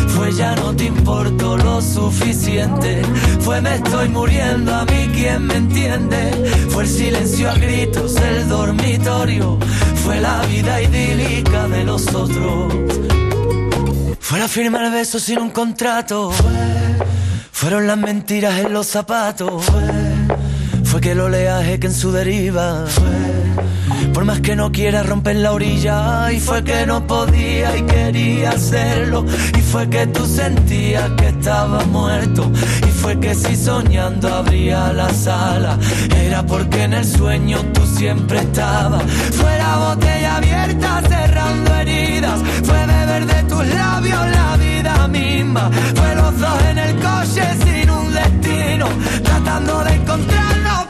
Fue 0.08 0.32
ya 0.32 0.54
no 0.54 0.76
te 0.76 0.84
importo 0.84 1.56
lo 1.56 1.82
suficiente. 1.82 3.02
Fue 3.40 3.60
me 3.60 3.74
estoy 3.74 4.08
muriendo 4.08 4.72
a 4.72 4.84
mí 4.84 5.08
quien 5.14 5.46
me 5.46 5.56
entiende. 5.56 6.30
Fue 6.68 6.84
el 6.84 6.88
silencio 6.88 7.50
a 7.50 7.54
gritos, 7.54 8.14
el 8.16 8.48
dormitorio. 8.48 9.58
Fue 10.04 10.20
la 10.20 10.42
vida 10.42 10.82
idílica 10.82 11.68
de 11.68 11.84
los 11.84 12.06
otros. 12.14 12.72
Fue 14.18 14.38
la 14.38 14.48
firma 14.48 14.84
el 14.86 14.92
beso 14.92 15.18
sin 15.18 15.38
un 15.38 15.50
contrato. 15.50 16.32
Fueron 17.52 17.86
las 17.86 17.98
mentiras 17.98 18.58
en 18.58 18.72
los 18.72 18.86
zapatos. 18.86 19.64
Fue 20.84 21.00
que 21.00 21.12
el 21.12 21.20
oleaje 21.20 21.78
que 21.78 21.86
en 21.88 21.94
su 21.94 22.12
deriva. 22.12 22.86
Por 24.12 24.24
más 24.24 24.40
que 24.40 24.56
no 24.56 24.72
quiera 24.72 25.02
romper 25.02 25.36
la 25.36 25.52
orilla. 25.52 26.32
Y 26.32 26.40
fue 26.40 26.62
que 26.64 26.86
no 26.86 27.06
podía 27.06 27.76
y 27.76 27.82
quería 27.82 28.50
hacerlo. 28.50 29.24
Y 29.56 29.60
fue 29.60 29.88
que 29.88 30.06
tú 30.08 30.26
sentías 30.26 31.10
que 31.16 31.28
estaba 31.28 31.84
muerto. 31.86 32.50
Y 32.86 32.90
fue 32.90 33.18
que 33.20 33.34
si 33.34 33.56
soñando 33.56 34.32
abría 34.32 34.92
la 34.92 35.08
sala. 35.10 35.78
Era 36.16 36.44
porque 36.44 36.82
en 36.84 36.94
el 36.94 37.04
sueño 37.04 37.58
tú 37.72 37.86
siempre 37.86 38.40
estabas. 38.40 39.02
Fue 39.32 39.58
la 39.58 39.76
botella 39.76 40.36
abierta 40.36 41.02
cerrando 41.08 41.74
heridas. 41.76 42.40
Fue 42.64 42.86
beber 42.86 43.26
de 43.26 43.42
tus 43.44 43.66
labios 43.66 44.26
la 44.30 44.56
vida 44.56 45.08
misma. 45.08 45.70
Fue 45.94 46.14
los 46.14 46.38
dos 46.38 46.62
en 46.70 46.78
el 46.78 46.94
coche 46.96 47.42
sin 47.64 47.90
un 47.90 48.12
destino. 48.12 48.86
Tratando 49.22 49.84
de 49.84 49.94
encontrarnos 49.94 50.89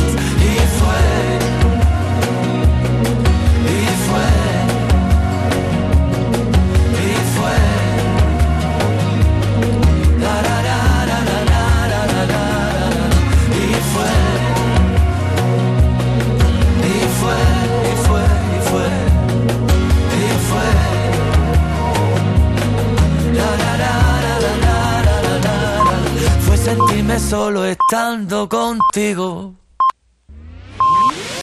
Solo 27.29 27.63
estando 27.65 28.47
contigo. 28.49 29.60